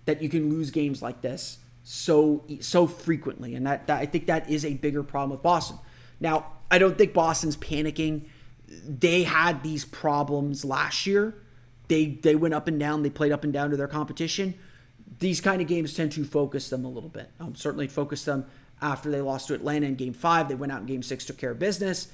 that 0.05 0.23
you 0.23 0.29
can 0.29 0.51
lose 0.51 0.71
games 0.71 1.03
like 1.03 1.23
this 1.23 1.59
so 1.85 2.45
so 2.61 2.87
frequently, 2.87 3.55
and 3.55 3.67
that, 3.67 3.87
that 3.89 4.01
I 4.01 4.07
think 4.07 4.27
that 4.27 4.49
is 4.49 4.65
a 4.65 4.75
bigger 4.75 5.03
problem 5.03 5.31
with 5.31 5.43
Boston. 5.43 5.79
Now, 6.21 6.47
I 6.71 6.79
don't 6.79 6.97
think 6.97 7.13
Boston's 7.13 7.57
panicking. 7.57 8.27
They 8.69 9.25
had 9.25 9.63
these 9.63 9.85
problems 9.85 10.65
last 10.65 11.07
year. 11.07 11.35
They 11.89 12.07
they 12.07 12.37
went 12.37 12.55
up 12.55 12.69
and 12.69 12.79
down. 12.79 13.03
They 13.03 13.11
played 13.11 13.33
up 13.33 13.45
and 13.45 13.53
down 13.53 13.71
to 13.71 13.77
their 13.77 13.89
competition. 13.89 14.55
These 15.19 15.41
kind 15.41 15.61
of 15.61 15.69
games 15.69 15.95
tend 15.95 16.13
to 16.13 16.25
focus 16.25 16.71
them 16.71 16.85
a 16.85 16.89
little 16.89 17.09
bit. 17.09 17.31
Um, 17.39 17.55
certainly 17.55 17.89
focus 17.89 18.25
them 18.25 18.47
after 18.81 19.11
they 19.11 19.21
lost 19.21 19.49
to 19.49 19.55
Atlanta 19.55 19.87
in 19.87 19.97
Game 19.97 20.15
Five. 20.15 20.49
They 20.49 20.55
went 20.55 20.73
out 20.73 20.81
in 20.81 20.87
Game 20.87 21.03
Six, 21.03 21.25
took 21.25 21.39
care 21.39 21.51
of 21.51 21.59
business. 21.59 22.09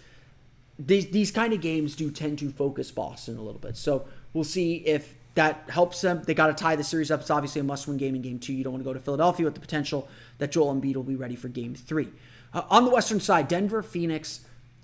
These 0.78 1.10
these 1.10 1.30
kind 1.30 1.52
of 1.52 1.60
games 1.60 1.94
do 1.94 2.10
tend 2.10 2.38
to 2.38 2.50
focus 2.50 2.90
Boston 2.90 3.36
a 3.36 3.42
little 3.42 3.60
bit. 3.60 3.76
So 3.76 4.06
we'll 4.32 4.44
see 4.44 4.76
if 4.76 5.14
that 5.34 5.64
helps 5.68 6.00
them. 6.00 6.22
They 6.24 6.34
got 6.34 6.48
to 6.48 6.54
tie 6.54 6.76
the 6.76 6.84
series 6.84 7.10
up. 7.10 7.20
It's 7.20 7.30
obviously 7.30 7.60
a 7.60 7.64
must-win 7.64 7.96
game 7.96 8.14
in 8.14 8.22
Game 8.22 8.38
Two. 8.38 8.52
You 8.52 8.64
don't 8.64 8.72
want 8.72 8.84
to 8.84 8.88
go 8.88 8.92
to 8.92 9.00
Philadelphia 9.00 9.44
with 9.44 9.54
the 9.54 9.60
potential 9.60 10.08
that 10.38 10.50
Joel 10.50 10.74
Embiid 10.74 10.96
will 10.96 11.02
be 11.02 11.16
ready 11.16 11.36
for 11.36 11.48
Game 11.48 11.74
Three. 11.74 12.08
Uh, 12.52 12.62
on 12.70 12.84
the 12.84 12.90
Western 12.90 13.20
side, 13.20 13.46
Denver, 13.46 13.82
Phoenix, 13.82 14.40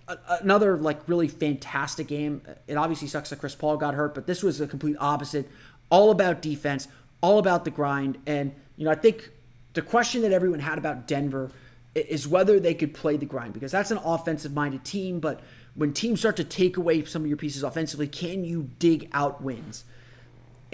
uh, 0.06 0.16
another 0.40 0.76
like 0.76 1.00
really 1.08 1.28
fantastic 1.28 2.06
game. 2.08 2.42
It 2.66 2.76
obviously 2.76 3.08
sucks 3.08 3.30
that 3.30 3.38
Chris 3.40 3.54
Paul 3.54 3.76
got 3.76 3.94
hurt, 3.94 4.14
but 4.14 4.26
this 4.26 4.42
was 4.42 4.60
a 4.60 4.66
complete 4.66 4.96
opposite. 5.00 5.48
All 5.90 6.10
about 6.10 6.42
defense, 6.42 6.88
all 7.20 7.38
about 7.38 7.64
the 7.64 7.70
grind, 7.70 8.18
and 8.26 8.52
you 8.76 8.84
know 8.84 8.90
I 8.90 8.96
think 8.96 9.30
the 9.74 9.82
question 9.82 10.22
that 10.22 10.32
everyone 10.32 10.60
had 10.60 10.78
about 10.78 11.06
Denver 11.06 11.50
is 11.94 12.26
whether 12.26 12.58
they 12.58 12.74
could 12.74 12.92
play 12.92 13.16
the 13.16 13.26
grind 13.26 13.54
because 13.54 13.70
that's 13.70 13.90
an 13.90 13.98
offensive-minded 13.98 14.84
team, 14.84 15.20
but 15.20 15.40
when 15.74 15.92
teams 15.92 16.20
start 16.20 16.36
to 16.36 16.44
take 16.44 16.76
away 16.76 17.04
some 17.04 17.22
of 17.22 17.28
your 17.28 17.36
pieces 17.36 17.62
offensively, 17.62 18.06
can 18.06 18.44
you 18.44 18.70
dig 18.78 19.08
out 19.12 19.42
wins? 19.42 19.84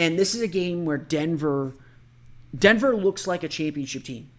And 0.01 0.19
this 0.19 0.35
is 0.35 0.41
a 0.41 0.49
game 0.49 0.87
where 0.87 0.97
Denver, 0.97 1.75
Denver 2.59 2.97
looks 2.97 3.27
like 3.27 3.45
a 3.45 3.49
championship 3.49 4.03
team. 4.03 4.31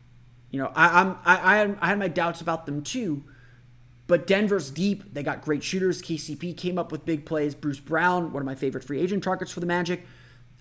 You 0.50 0.60
know, 0.60 0.72
I, 0.76 1.02
I'm 1.02 1.18
I, 1.24 1.76
I 1.80 1.88
had 1.88 2.00
my 2.00 2.08
doubts 2.08 2.42
about 2.42 2.66
them 2.66 2.82
too, 2.82 3.24
but 4.08 4.26
Denver's 4.26 4.72
deep. 4.72 5.14
They 5.14 5.22
got 5.22 5.44
great 5.44 5.64
shooters. 5.64 6.02
KCP 6.02 6.58
came 6.58 6.80
up 6.80 6.92
with 6.92 7.06
big 7.06 7.26
plays. 7.26 7.54
Bruce 7.54 7.80
Brown, 7.80 8.34
one 8.34 8.42
of 8.42 8.46
my 8.48 8.56
favorite 8.56 8.84
free 8.84 9.00
agent 9.00 9.24
targets 9.24 9.52
for 9.52 9.60
the 9.60 9.68
Magic, 9.68 10.04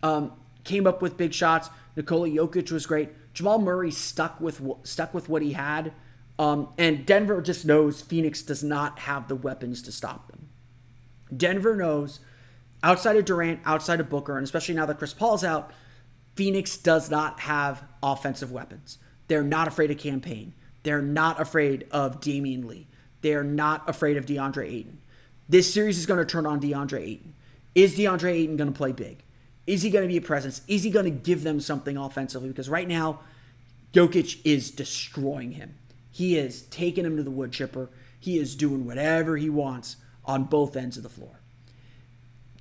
um, 0.02 0.32
came 0.64 0.86
up 0.86 1.00
with 1.00 1.16
big 1.16 1.32
shots. 1.32 1.70
Nikola 1.96 2.28
Jokic 2.28 2.70
was 2.70 2.84
great. 2.84 3.08
Jamal 3.32 3.58
Murray 3.58 3.90
stuck 3.90 4.38
with 4.38 4.60
stuck 4.82 5.14
with 5.14 5.30
what 5.30 5.40
he 5.40 5.54
had, 5.54 5.94
um, 6.38 6.68
and 6.76 7.06
Denver 7.06 7.40
just 7.40 7.64
knows 7.64 8.02
Phoenix 8.02 8.42
does 8.42 8.62
not 8.62 8.98
have 8.98 9.28
the 9.28 9.34
weapons 9.34 9.80
to 9.80 9.92
stop 9.92 10.28
them. 10.28 10.50
Denver 11.34 11.74
knows 11.74 12.20
outside 12.82 13.16
of 13.16 13.24
Durant, 13.24 13.60
outside 13.64 14.00
of 14.00 14.08
Booker, 14.08 14.36
and 14.36 14.44
especially 14.44 14.74
now 14.74 14.86
that 14.86 14.98
Chris 14.98 15.14
Paul's 15.14 15.44
out, 15.44 15.72
Phoenix 16.34 16.76
does 16.76 17.10
not 17.10 17.40
have 17.40 17.82
offensive 18.02 18.50
weapons. 18.50 18.98
They're 19.28 19.42
not 19.42 19.68
afraid 19.68 19.90
of 19.90 19.98
Cam 19.98 20.20
Payne. 20.20 20.54
They're 20.82 21.02
not 21.02 21.40
afraid 21.40 21.86
of 21.90 22.20
Damion 22.20 22.64
Lee. 22.64 22.88
They're 23.20 23.44
not 23.44 23.88
afraid 23.88 24.16
of 24.16 24.26
DeAndre 24.26 24.66
Ayton. 24.66 25.00
This 25.48 25.72
series 25.72 25.98
is 25.98 26.06
going 26.06 26.18
to 26.18 26.24
turn 26.24 26.46
on 26.46 26.60
DeAndre 26.60 27.00
Ayton. 27.00 27.34
Is 27.74 27.96
DeAndre 27.96 28.32
Ayton 28.32 28.56
going 28.56 28.72
to 28.72 28.76
play 28.76 28.92
big? 28.92 29.22
Is 29.66 29.82
he 29.82 29.90
going 29.90 30.02
to 30.02 30.08
be 30.08 30.16
a 30.16 30.22
presence? 30.22 30.62
Is 30.66 30.82
he 30.82 30.90
going 30.90 31.04
to 31.04 31.10
give 31.10 31.42
them 31.42 31.60
something 31.60 31.96
offensively? 31.96 32.48
Because 32.48 32.68
right 32.68 32.88
now, 32.88 33.20
Jokic 33.92 34.40
is 34.44 34.70
destroying 34.70 35.52
him. 35.52 35.74
He 36.10 36.36
is 36.36 36.62
taking 36.62 37.04
him 37.04 37.16
to 37.16 37.22
the 37.22 37.30
wood 37.30 37.52
chipper. 37.52 37.90
He 38.18 38.38
is 38.38 38.56
doing 38.56 38.86
whatever 38.86 39.36
he 39.36 39.50
wants 39.50 39.96
on 40.24 40.44
both 40.44 40.76
ends 40.76 40.96
of 40.96 41.02
the 41.02 41.08
floor 41.08 41.40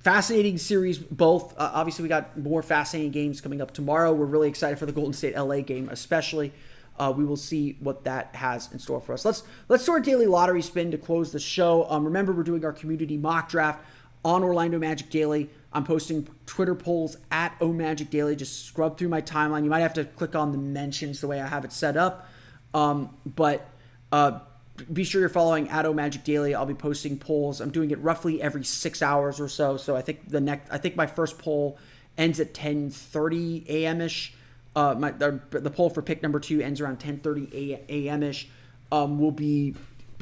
fascinating 0.00 0.58
series 0.58 0.98
both 0.98 1.52
uh, 1.58 1.70
obviously 1.74 2.02
we 2.02 2.08
got 2.08 2.36
more 2.38 2.62
fascinating 2.62 3.12
games 3.12 3.40
coming 3.40 3.60
up 3.60 3.72
tomorrow. 3.72 4.12
We're 4.12 4.26
really 4.26 4.48
excited 4.48 4.78
for 4.78 4.86
the 4.86 4.92
golden 4.92 5.12
state 5.12 5.36
la 5.36 5.60
game 5.60 5.88
especially. 5.90 6.52
Uh, 6.98 7.10
we 7.16 7.24
will 7.24 7.36
see 7.36 7.78
what 7.80 8.04
that 8.04 8.34
has 8.34 8.70
in 8.72 8.78
store 8.78 9.00
for 9.00 9.14
us. 9.14 9.24
Let's 9.24 9.42
let's 9.68 9.84
do 9.84 9.92
our 9.92 10.00
daily 10.00 10.26
lottery 10.26 10.62
spin 10.62 10.90
to 10.90 10.98
close 10.98 11.32
the 11.32 11.40
show. 11.40 11.86
Um, 11.88 12.04
remember 12.04 12.32
we're 12.32 12.42
doing 12.42 12.64
our 12.64 12.72
community 12.72 13.16
mock 13.16 13.48
draft 13.48 13.84
on 14.24 14.42
orlando 14.42 14.78
magic 14.78 15.10
daily. 15.10 15.48
I'm 15.72 15.84
posting 15.84 16.28
twitter 16.46 16.74
polls 16.74 17.16
at 17.30 17.56
o 17.60 17.72
magic 17.72 18.10
daily. 18.10 18.36
Just 18.36 18.66
scrub 18.66 18.98
through 18.98 19.08
my 19.08 19.22
timeline. 19.22 19.64
You 19.64 19.70
might 19.70 19.80
have 19.80 19.94
to 19.94 20.04
click 20.04 20.34
on 20.34 20.52
the 20.52 20.58
mentions 20.58 21.20
the 21.20 21.26
way 21.26 21.40
i 21.40 21.46
have 21.46 21.64
it 21.64 21.72
set 21.72 21.96
up. 21.96 22.28
Um, 22.74 23.16
but 23.24 23.68
uh, 24.12 24.40
be 24.84 25.04
sure 25.04 25.20
you're 25.20 25.28
following 25.28 25.68
Addo 25.68 25.94
Magic 25.94 26.24
Daily. 26.24 26.54
I'll 26.54 26.66
be 26.66 26.74
posting 26.74 27.18
polls. 27.18 27.60
I'm 27.60 27.70
doing 27.70 27.90
it 27.90 27.98
roughly 28.00 28.40
every 28.40 28.64
six 28.64 29.02
hours 29.02 29.40
or 29.40 29.48
so. 29.48 29.76
So 29.76 29.96
I 29.96 30.02
think 30.02 30.28
the 30.28 30.40
next, 30.40 30.70
I 30.70 30.78
think 30.78 30.96
my 30.96 31.06
first 31.06 31.38
poll 31.38 31.78
ends 32.16 32.40
at 32.40 32.54
10:30 32.54 33.68
a.m. 33.68 34.00
ish. 34.00 34.34
Uh, 34.76 34.94
my 34.96 35.10
the, 35.10 35.40
the, 35.50 35.70
poll 35.70 35.90
for 35.90 36.00
pick 36.00 36.22
number 36.22 36.38
two 36.38 36.60
ends 36.60 36.80
around 36.80 37.00
10:30 37.00 37.88
a.m. 37.88 38.22
ish. 38.22 38.48
Um, 38.92 39.18
we'll 39.18 39.30
be, 39.30 39.74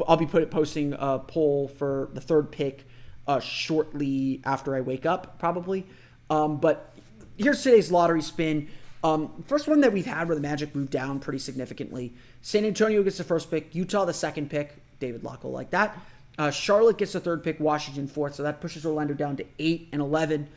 I'll 0.06 0.16
be 0.16 0.26
put, 0.26 0.50
posting 0.50 0.94
a 0.98 1.18
poll 1.18 1.68
for 1.68 2.10
the 2.12 2.20
third 2.20 2.50
pick 2.50 2.86
uh, 3.26 3.40
shortly 3.40 4.40
after 4.44 4.74
I 4.74 4.80
wake 4.80 5.06
up, 5.06 5.38
probably. 5.38 5.86
Um, 6.30 6.58
but 6.58 6.94
here's 7.36 7.62
today's 7.62 7.90
lottery 7.90 8.22
spin. 8.22 8.68
Um, 9.04 9.44
first 9.46 9.68
one 9.68 9.80
that 9.82 9.92
we've 9.92 10.06
had 10.06 10.26
where 10.28 10.34
the 10.34 10.40
Magic 10.40 10.74
moved 10.74 10.90
down 10.90 11.20
pretty 11.20 11.38
significantly. 11.38 12.14
San 12.42 12.64
Antonio 12.64 13.02
gets 13.02 13.18
the 13.18 13.24
first 13.24 13.50
pick, 13.50 13.74
Utah 13.74 14.04
the 14.04 14.12
second 14.12 14.50
pick. 14.50 14.74
David 14.98 15.22
Locke 15.22 15.44
will 15.44 15.52
like 15.52 15.70
that. 15.70 15.96
Uh, 16.36 16.50
Charlotte 16.50 16.98
gets 16.98 17.12
the 17.12 17.20
third 17.20 17.42
pick, 17.42 17.60
Washington 17.60 18.08
fourth, 18.08 18.34
so 18.34 18.42
that 18.42 18.60
pushes 18.60 18.84
Orlando 18.84 19.14
down 19.14 19.36
to 19.36 19.46
eight 19.58 19.88
and 19.92 20.00
eleven. 20.00 20.48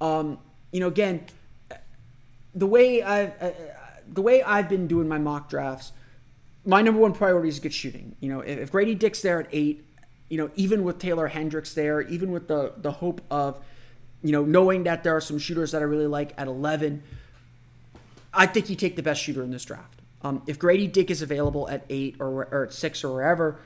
Um, 0.00 0.38
you 0.72 0.80
know, 0.80 0.88
again, 0.88 1.24
the 2.54 2.66
way 2.66 3.02
I 3.02 3.26
uh, 3.26 3.52
the 4.08 4.22
way 4.22 4.42
I've 4.42 4.68
been 4.68 4.86
doing 4.86 5.08
my 5.08 5.18
mock 5.18 5.48
drafts, 5.48 5.92
my 6.64 6.82
number 6.82 7.00
one 7.00 7.12
priority 7.12 7.48
is 7.48 7.58
good 7.58 7.74
shooting. 7.74 8.16
You 8.20 8.30
know, 8.30 8.40
if, 8.40 8.58
if 8.58 8.72
Grady 8.72 8.94
Dick's 8.94 9.22
there 9.22 9.40
at 9.40 9.48
eight, 9.52 9.84
you 10.28 10.36
know, 10.38 10.50
even 10.56 10.84
with 10.84 10.98
Taylor 10.98 11.28
Hendricks 11.28 11.74
there, 11.74 12.00
even 12.02 12.32
with 12.32 12.48
the 12.48 12.72
the 12.76 12.92
hope 12.92 13.20
of, 13.30 13.62
you 14.22 14.32
know, 14.32 14.44
knowing 14.44 14.84
that 14.84 15.04
there 15.04 15.16
are 15.16 15.20
some 15.20 15.38
shooters 15.38 15.72
that 15.72 15.82
I 15.82 15.84
really 15.84 16.06
like 16.06 16.34
at 16.38 16.48
eleven 16.48 17.02
I 18.32 18.46
think 18.46 18.70
you 18.70 18.76
take 18.76 18.96
the 18.96 19.02
best 19.02 19.22
shooter 19.22 19.42
in 19.42 19.50
this 19.50 19.64
draft. 19.64 20.00
Um, 20.22 20.42
if 20.46 20.58
Grady 20.58 20.86
Dick 20.86 21.10
is 21.10 21.22
available 21.22 21.68
at 21.68 21.84
eight 21.88 22.16
or, 22.20 22.44
or 22.44 22.64
at 22.64 22.72
six 22.72 23.02
or 23.02 23.14
wherever, 23.14 23.58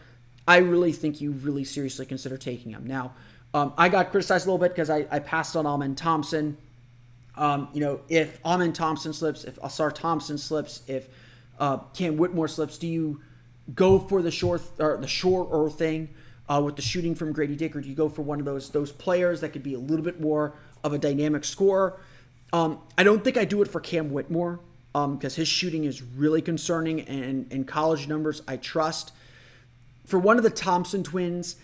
I 0.46 0.58
really 0.58 0.92
think 0.92 1.20
you 1.20 1.32
really 1.32 1.64
seriously 1.64 2.06
consider 2.06 2.36
taking 2.36 2.72
him. 2.72 2.86
Now, 2.86 3.12
um, 3.52 3.72
I 3.76 3.88
got 3.88 4.10
criticized 4.10 4.46
a 4.46 4.50
little 4.50 4.58
bit 4.58 4.72
because 4.72 4.90
I, 4.90 5.06
I, 5.10 5.20
passed 5.20 5.56
on 5.56 5.66
Amen 5.66 5.94
Thompson. 5.94 6.56
Um, 7.36 7.68
you 7.72 7.80
know, 7.80 8.00
if 8.08 8.38
Amen 8.44 8.72
Thompson 8.72 9.12
slips, 9.12 9.44
if 9.44 9.56
Ausar 9.56 9.92
Thompson 9.92 10.38
slips, 10.38 10.82
if 10.86 11.08
uh, 11.58 11.78
Cam 11.94 12.16
Whitmore 12.16 12.48
slips, 12.48 12.78
do 12.78 12.86
you 12.86 13.20
go 13.72 13.98
for 13.98 14.22
the 14.22 14.30
short 14.30 14.62
or 14.78 14.96
the 14.96 15.06
shorter 15.06 15.70
thing 15.70 16.10
uh, 16.48 16.60
with 16.64 16.76
the 16.76 16.82
shooting 16.82 17.14
from 17.14 17.32
Grady 17.32 17.56
Dick, 17.56 17.74
or 17.74 17.80
do 17.80 17.88
you 17.88 17.94
go 17.94 18.08
for 18.08 18.22
one 18.22 18.38
of 18.38 18.44
those 18.44 18.70
those 18.70 18.92
players 18.92 19.40
that 19.40 19.50
could 19.50 19.62
be 19.62 19.74
a 19.74 19.78
little 19.78 20.04
bit 20.04 20.20
more 20.20 20.54
of 20.82 20.92
a 20.92 20.98
dynamic 20.98 21.44
scorer? 21.44 21.98
Um, 22.52 22.78
I 22.96 23.02
don't 23.02 23.24
think 23.24 23.36
I 23.36 23.44
do 23.44 23.62
it 23.62 23.68
for 23.68 23.80
Cam 23.80 24.12
Whitmore 24.12 24.60
because 24.92 25.36
um, 25.36 25.40
his 25.40 25.48
shooting 25.48 25.84
is 25.84 26.02
really 26.02 26.40
concerning, 26.40 27.00
and 27.00 27.50
in 27.52 27.64
college 27.64 28.06
numbers 28.06 28.42
I 28.46 28.56
trust. 28.56 29.12
For 30.06 30.18
one 30.18 30.36
of 30.36 30.44
the 30.44 30.50
Thompson 30.50 31.02
twins, 31.02 31.56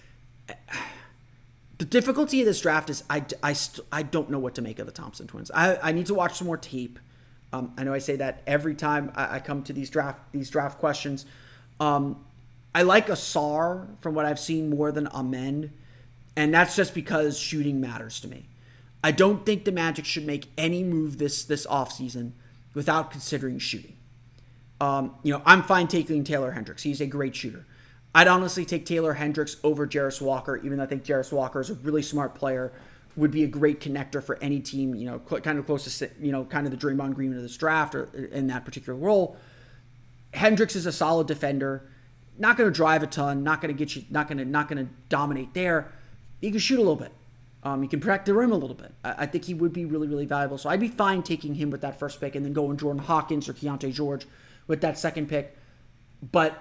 the 1.78 1.84
difficulty 1.84 2.40
of 2.40 2.46
this 2.46 2.60
draft 2.60 2.90
is 2.90 3.04
I, 3.08 3.24
I, 3.42 3.52
st- 3.52 3.86
I 3.92 4.02
don't 4.02 4.30
know 4.30 4.38
what 4.38 4.56
to 4.56 4.62
make 4.62 4.78
of 4.78 4.86
the 4.86 4.92
Thompson 4.92 5.26
twins. 5.26 5.50
I, 5.54 5.76
I 5.76 5.92
need 5.92 6.06
to 6.06 6.14
watch 6.14 6.36
some 6.36 6.46
more 6.46 6.56
tape. 6.56 6.98
Um, 7.52 7.72
I 7.78 7.84
know 7.84 7.94
I 7.94 7.98
say 7.98 8.16
that 8.16 8.42
every 8.46 8.74
time 8.74 9.12
I, 9.14 9.36
I, 9.36 9.38
come 9.40 9.62
to 9.64 9.72
these 9.72 9.90
draft 9.90 10.20
these 10.30 10.50
draft 10.50 10.78
questions. 10.78 11.24
Um, 11.80 12.24
I 12.74 12.82
like 12.82 13.08
Ausar 13.08 13.88
from 14.00 14.14
what 14.14 14.26
I've 14.26 14.38
seen 14.38 14.70
more 14.70 14.92
than 14.92 15.08
Amen, 15.08 15.72
and 16.36 16.52
that's 16.52 16.76
just 16.76 16.94
because 16.94 17.38
shooting 17.38 17.80
matters 17.80 18.20
to 18.20 18.28
me. 18.28 18.46
I 19.02 19.12
don't 19.12 19.46
think 19.46 19.64
the 19.64 19.72
Magic 19.72 20.04
should 20.04 20.26
make 20.26 20.48
any 20.58 20.82
move 20.82 21.18
this 21.18 21.44
this 21.44 21.66
offseason 21.66 22.32
without 22.74 23.10
considering 23.10 23.58
shooting. 23.58 23.96
Um, 24.80 25.16
you 25.22 25.32
know, 25.32 25.42
I'm 25.44 25.62
fine 25.62 25.88
taking 25.88 26.24
Taylor 26.24 26.52
Hendricks. 26.52 26.82
He's 26.82 27.00
a 27.00 27.06
great 27.06 27.34
shooter. 27.36 27.66
I'd 28.14 28.28
honestly 28.28 28.64
take 28.64 28.86
Taylor 28.86 29.14
Hendricks 29.14 29.56
over 29.62 29.86
Jarace 29.86 30.20
Walker, 30.20 30.56
even 30.56 30.78
though 30.78 30.84
I 30.84 30.86
think 30.86 31.04
Jarace 31.04 31.32
Walker 31.32 31.60
is 31.60 31.70
a 31.70 31.74
really 31.74 32.02
smart 32.02 32.34
player, 32.34 32.72
would 33.16 33.30
be 33.30 33.44
a 33.44 33.48
great 33.48 33.80
connector 33.80 34.22
for 34.22 34.38
any 34.42 34.60
team, 34.60 34.94
you 34.94 35.06
know, 35.06 35.18
kind 35.18 35.58
of 35.58 35.66
close 35.66 35.98
to, 35.98 36.10
you 36.20 36.32
know, 36.32 36.44
kind 36.44 36.66
of 36.66 36.72
the 36.72 36.78
Draymond 36.78 37.14
Green 37.14 37.34
of 37.34 37.42
this 37.42 37.56
draft 37.56 37.94
or 37.94 38.04
in 38.32 38.48
that 38.48 38.64
particular 38.64 38.98
role. 38.98 39.36
Hendricks 40.32 40.74
is 40.74 40.86
a 40.86 40.92
solid 40.92 41.26
defender, 41.26 41.88
not 42.38 42.56
going 42.56 42.70
to 42.70 42.74
drive 42.74 43.02
a 43.02 43.06
ton, 43.06 43.42
not 43.42 43.60
going 43.60 43.74
to 43.74 43.78
get 43.78 43.94
you, 43.94 44.04
not 44.10 44.28
going 44.28 44.38
to, 44.38 44.44
not 44.44 44.68
going 44.68 44.84
to 44.84 44.92
dominate 45.08 45.54
there. 45.54 45.92
He 46.40 46.50
can 46.50 46.58
shoot 46.58 46.76
a 46.76 46.82
little 46.82 46.96
bit. 46.96 47.12
Um, 47.62 47.82
he 47.82 47.88
can 47.88 48.00
protect 48.00 48.26
the 48.26 48.34
rim 48.34 48.52
a 48.52 48.56
little 48.56 48.74
bit. 48.74 48.92
I, 49.04 49.14
I, 49.18 49.26
think 49.26 49.44
he 49.44 49.52
would 49.52 49.72
be 49.72 49.84
really, 49.84 50.08
really 50.08 50.24
valuable. 50.24 50.56
So 50.56 50.70
I'd 50.70 50.80
be 50.80 50.88
fine 50.88 51.22
taking 51.22 51.54
him 51.54 51.70
with 51.70 51.82
that 51.82 51.98
first 51.98 52.18
pick 52.20 52.34
and 52.34 52.44
then 52.44 52.54
going 52.54 52.78
Jordan 52.78 53.02
Hawkins 53.02 53.48
or 53.48 53.52
Keyonte 53.52 53.92
George 53.92 54.26
with 54.66 54.80
that 54.80 54.98
second 54.98 55.28
pick. 55.28 55.56
But 56.32 56.58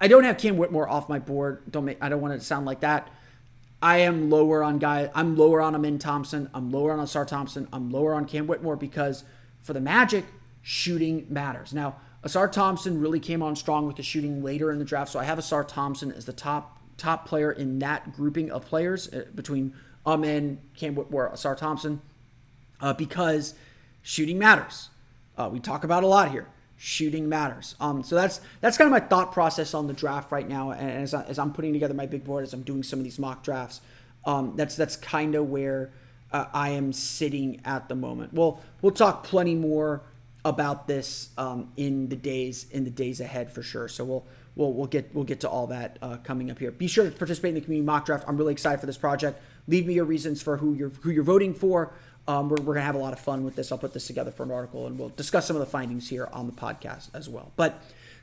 I 0.00 0.08
don't 0.08 0.24
have 0.24 0.38
Cam 0.38 0.56
Whitmore 0.56 0.88
off 0.88 1.08
my 1.08 1.18
board. 1.18 1.62
Don't 1.70 1.84
make. 1.84 1.98
I 2.00 2.08
don't 2.08 2.20
want 2.20 2.34
it 2.34 2.38
to 2.38 2.44
sound 2.44 2.66
like 2.66 2.80
that. 2.80 3.08
I 3.82 3.98
am 3.98 4.28
lower 4.28 4.62
on 4.62 4.78
guy. 4.78 5.10
I'm 5.14 5.36
lower 5.36 5.60
on 5.60 5.74
Amen 5.74 5.98
Thompson. 5.98 6.50
I'm 6.52 6.70
lower 6.70 6.92
on 6.92 6.98
Ausar 6.98 7.26
Thompson. 7.26 7.68
I'm 7.72 7.90
lower 7.90 8.14
on 8.14 8.24
Cam 8.24 8.46
Whitmore 8.46 8.76
because 8.76 9.24
for 9.62 9.72
the 9.72 9.80
Magic, 9.80 10.24
shooting 10.62 11.26
matters. 11.28 11.72
Now, 11.72 11.96
Ausar 12.24 12.50
Thompson 12.50 13.00
really 13.00 13.20
came 13.20 13.42
on 13.42 13.56
strong 13.56 13.86
with 13.86 13.96
the 13.96 14.02
shooting 14.02 14.42
later 14.42 14.70
in 14.70 14.78
the 14.78 14.84
draft, 14.84 15.10
so 15.10 15.18
I 15.18 15.24
have 15.24 15.38
Ausar 15.38 15.66
Thompson 15.66 16.12
as 16.12 16.26
the 16.26 16.32
top 16.32 16.79
top 17.00 17.26
player 17.26 17.50
in 17.50 17.78
that 17.80 18.12
grouping 18.12 18.50
of 18.50 18.66
players 18.66 19.08
uh, 19.12 19.24
between 19.34 19.74
Amen, 20.06 20.60
Cam 20.76 20.94
Whitmore, 20.94 21.30
Ausar 21.30 21.56
Thompson, 21.56 22.00
uh, 22.80 22.92
because 22.92 23.54
shooting 24.02 24.38
matters. 24.38 24.88
Uh, 25.36 25.48
we 25.52 25.60
talk 25.60 25.84
about 25.84 26.04
a 26.04 26.06
lot 26.06 26.30
here. 26.30 26.46
Shooting 26.76 27.28
matters. 27.28 27.74
Um, 27.78 28.02
so 28.02 28.14
that's 28.14 28.40
that's 28.62 28.78
kind 28.78 28.86
of 28.86 28.92
my 28.92 29.06
thought 29.06 29.32
process 29.32 29.74
on 29.74 29.86
the 29.86 29.92
draft 29.92 30.32
right 30.32 30.48
now. 30.48 30.70
And 30.70 30.90
as, 30.90 31.12
I, 31.12 31.24
as 31.24 31.38
I'm 31.38 31.52
putting 31.52 31.74
together 31.74 31.92
my 31.92 32.06
big 32.06 32.24
board, 32.24 32.42
as 32.42 32.54
I'm 32.54 32.62
doing 32.62 32.82
some 32.82 32.98
of 32.98 33.04
these 33.04 33.18
mock 33.18 33.42
drafts, 33.42 33.82
um, 34.24 34.54
that's 34.56 34.76
that's 34.76 34.96
kind 34.96 35.34
of 35.34 35.50
where 35.50 35.90
uh, 36.32 36.46
I 36.54 36.70
am 36.70 36.94
sitting 36.94 37.60
at 37.66 37.88
the 37.90 37.94
moment. 37.94 38.32
Well, 38.32 38.62
we'll 38.80 38.92
talk 38.92 39.24
plenty 39.24 39.54
more 39.54 40.02
about 40.42 40.88
this 40.88 41.28
um, 41.36 41.70
in 41.76 42.08
the 42.08 42.16
days 42.16 42.66
in 42.70 42.84
the 42.84 42.90
days 42.90 43.20
ahead 43.20 43.52
for 43.52 43.62
sure. 43.62 43.88
So 43.88 44.04
we'll 44.04 44.24
we'll 44.60 44.72
we'll 44.74 44.86
get 44.86 45.12
we'll 45.14 45.24
get 45.24 45.40
to 45.40 45.48
all 45.48 45.66
that 45.68 45.98
uh, 46.02 46.18
coming 46.18 46.50
up 46.50 46.58
here. 46.58 46.70
Be 46.70 46.86
sure 46.86 47.04
to 47.04 47.10
participate 47.10 47.50
in 47.50 47.54
the 47.56 47.60
community 47.62 47.86
mock 47.86 48.04
draft. 48.04 48.24
I'm 48.28 48.36
really 48.36 48.52
excited 48.52 48.78
for 48.78 48.86
this 48.86 48.98
project. 48.98 49.40
Leave 49.66 49.86
me 49.86 49.94
your 49.94 50.04
reasons 50.04 50.42
for 50.42 50.58
who 50.58 50.74
you're 50.74 50.90
who 50.90 51.10
you're 51.10 51.24
voting 51.24 51.54
for. 51.54 51.94
Um, 52.28 52.50
we're, 52.50 52.56
we're 52.62 52.74
gonna 52.74 52.86
have 52.86 52.94
a 52.94 52.98
lot 52.98 53.14
of 53.14 53.18
fun 53.18 53.42
with 53.42 53.56
this. 53.56 53.72
I'll 53.72 53.78
put 53.78 53.94
this 53.94 54.06
together 54.06 54.30
for 54.30 54.42
an 54.42 54.50
article, 54.50 54.86
and 54.86 54.98
we'll 54.98 55.08
discuss 55.08 55.46
some 55.46 55.56
of 55.56 55.60
the 55.60 55.66
findings 55.66 56.08
here 56.08 56.28
on 56.32 56.46
the 56.46 56.52
podcast 56.52 57.08
as 57.14 57.28
well. 57.28 57.52
But 57.56 57.82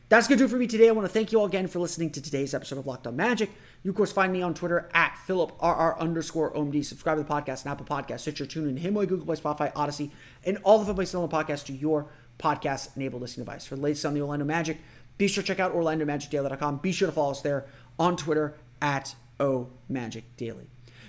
that's 0.10 0.28
gonna 0.28 0.38
do 0.38 0.46
it 0.46 0.52
for 0.52 0.58
me 0.58 0.68
today. 0.68 0.88
I 0.88 0.92
want 0.92 1.08
to 1.08 1.14
thank 1.14 1.32
you 1.32 1.40
all 1.40 1.48
again 1.48 1.68
for 1.68 1.80
listening 1.80 2.12
to 2.12 2.22
today's 2.22 2.54
episode 2.54 2.78
of 2.78 2.86
Locked 2.86 3.08
On 3.08 3.16
Magic. 3.16 3.50
You 3.84 3.90
of 3.90 3.98
course 3.98 4.12
find 4.12 4.32
me 4.32 4.44
on 4.44 4.54
Twitter 4.54 4.90
at 4.94 5.18
PhilipRR 5.28 5.98
underscore 5.98 6.54
OMD. 6.54 6.86
Subscribe 6.86 7.18
to 7.18 7.24
the 7.24 7.30
podcast 7.30 7.66
and 7.66 7.72
Apple 7.72 7.86
Podcasts, 7.86 8.22
Stitcher, 8.22 8.46
TuneIn, 8.46 8.78
Himalaya, 8.78 9.08
Google 9.08 9.26
Play, 9.26 9.36
Spotify, 9.36 9.72
Odyssey, 9.76 10.12
and 10.46 10.60
all 10.64 10.78
the 10.78 10.86
fun 10.86 10.96
places 10.96 11.16
on 11.16 11.28
the 11.28 11.36
podcast 11.36 11.66
to 11.66 11.74
your 11.74 12.08
podcast 12.40 12.96
enabled 12.96 13.22
listening 13.22 13.46
device. 13.46 13.66
For 13.66 13.76
the 13.76 13.82
latest 13.82 14.06
on 14.06 14.14
the 14.14 14.22
Orlando 14.22 14.46
Magic, 14.46 14.78
be 15.18 15.28
sure 15.28 15.43
to 15.43 15.47
check 15.47 15.59
out 15.59 15.74
OrlandoMagicDaily.com. 15.74 16.78
Be 16.78 16.91
sure 16.91 17.07
to 17.07 17.11
follow 17.11 17.32
us 17.32 17.41
there 17.41 17.65
on 17.97 18.18
Twitter 18.18 18.55
at 18.82 19.15
OMagicDaily. 19.39 20.68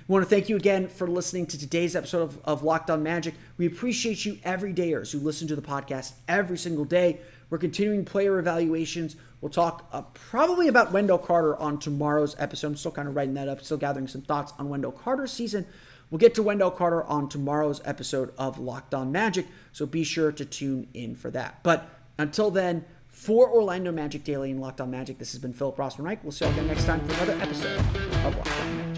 We 0.09 0.13
want 0.15 0.25
to 0.25 0.31
thank 0.31 0.49
you 0.49 0.57
again 0.57 0.89
for 0.89 1.07
listening 1.07 1.45
to 1.47 1.59
today's 1.59 1.95
episode 1.95 2.23
of, 2.23 2.41
of 2.45 2.63
Locked 2.63 2.89
On 2.89 3.03
Magic. 3.03 3.35
We 3.59 3.67
appreciate 3.67 4.25
you 4.25 4.37
everydayers 4.37 5.13
who 5.13 5.19
listen 5.19 5.47
to 5.49 5.57
the 5.57 5.61
podcast 5.61 6.15
every 6.27 6.57
single 6.57 6.87
day. 6.87 7.21
We're 7.51 7.59
continuing 7.59 8.07
player 8.07 8.39
evaluations. 8.39 9.17
We'll 9.43 9.51
talk 9.51 9.87
uh, 9.93 10.03
probably 10.15 10.69
about 10.69 10.93
Wendell 10.93 11.19
Carter 11.19 11.57
on 11.57 11.79
tomorrow's 11.79 12.35
episode. 12.39 12.69
I'm 12.69 12.77
still 12.77 12.91
kind 12.91 13.07
of 13.07 13.17
writing 13.17 13.35
that 13.35 13.49
up, 13.49 13.63
still 13.63 13.77
gathering 13.77 14.09
some 14.09 14.23
thoughts 14.23 14.55
on 14.59 14.71
Wendell 14.71 14.93
Carter's 14.93 15.33
season. 15.33 15.67
We'll 16.11 16.19
get 16.19 16.35
to 16.37 16.43
Wendell 16.43 16.71
Carter 16.71 17.05
on 17.05 17.29
tomorrow's 17.29 17.83
episode 17.85 18.33
of 18.39 18.59
Locked 18.59 18.95
On 18.95 19.13
Magic, 19.13 19.47
so 19.73 19.85
be 19.85 20.05
sure 20.05 20.33
to 20.33 20.45
tune 20.47 20.89
in 20.95 21.15
for 21.17 21.31
that. 21.33 21.63
But 21.63 21.87
until 22.17 22.51
then, 22.51 22.87
for 23.19 23.51
Orlando 23.51 23.91
Magic 23.91 24.23
Daily 24.23 24.53
and 24.53 24.61
Locked 24.61 24.81
On 24.81 24.91
Magic, 24.91 25.19
this 25.19 25.33
has 25.33 25.41
been 25.41 25.53
Philip 25.53 25.77
Rossman-Reich. 25.77 26.23
We'll 26.23 26.31
see 26.31 26.45
you 26.45 26.53
again 26.53 26.69
next 26.69 26.85
time 26.85 27.01
for 27.01 27.15
another 27.15 27.43
episode 27.43 27.79
of 28.25 28.37
Locked 28.37 28.61
On 28.61 28.77
Magic. 28.77 28.98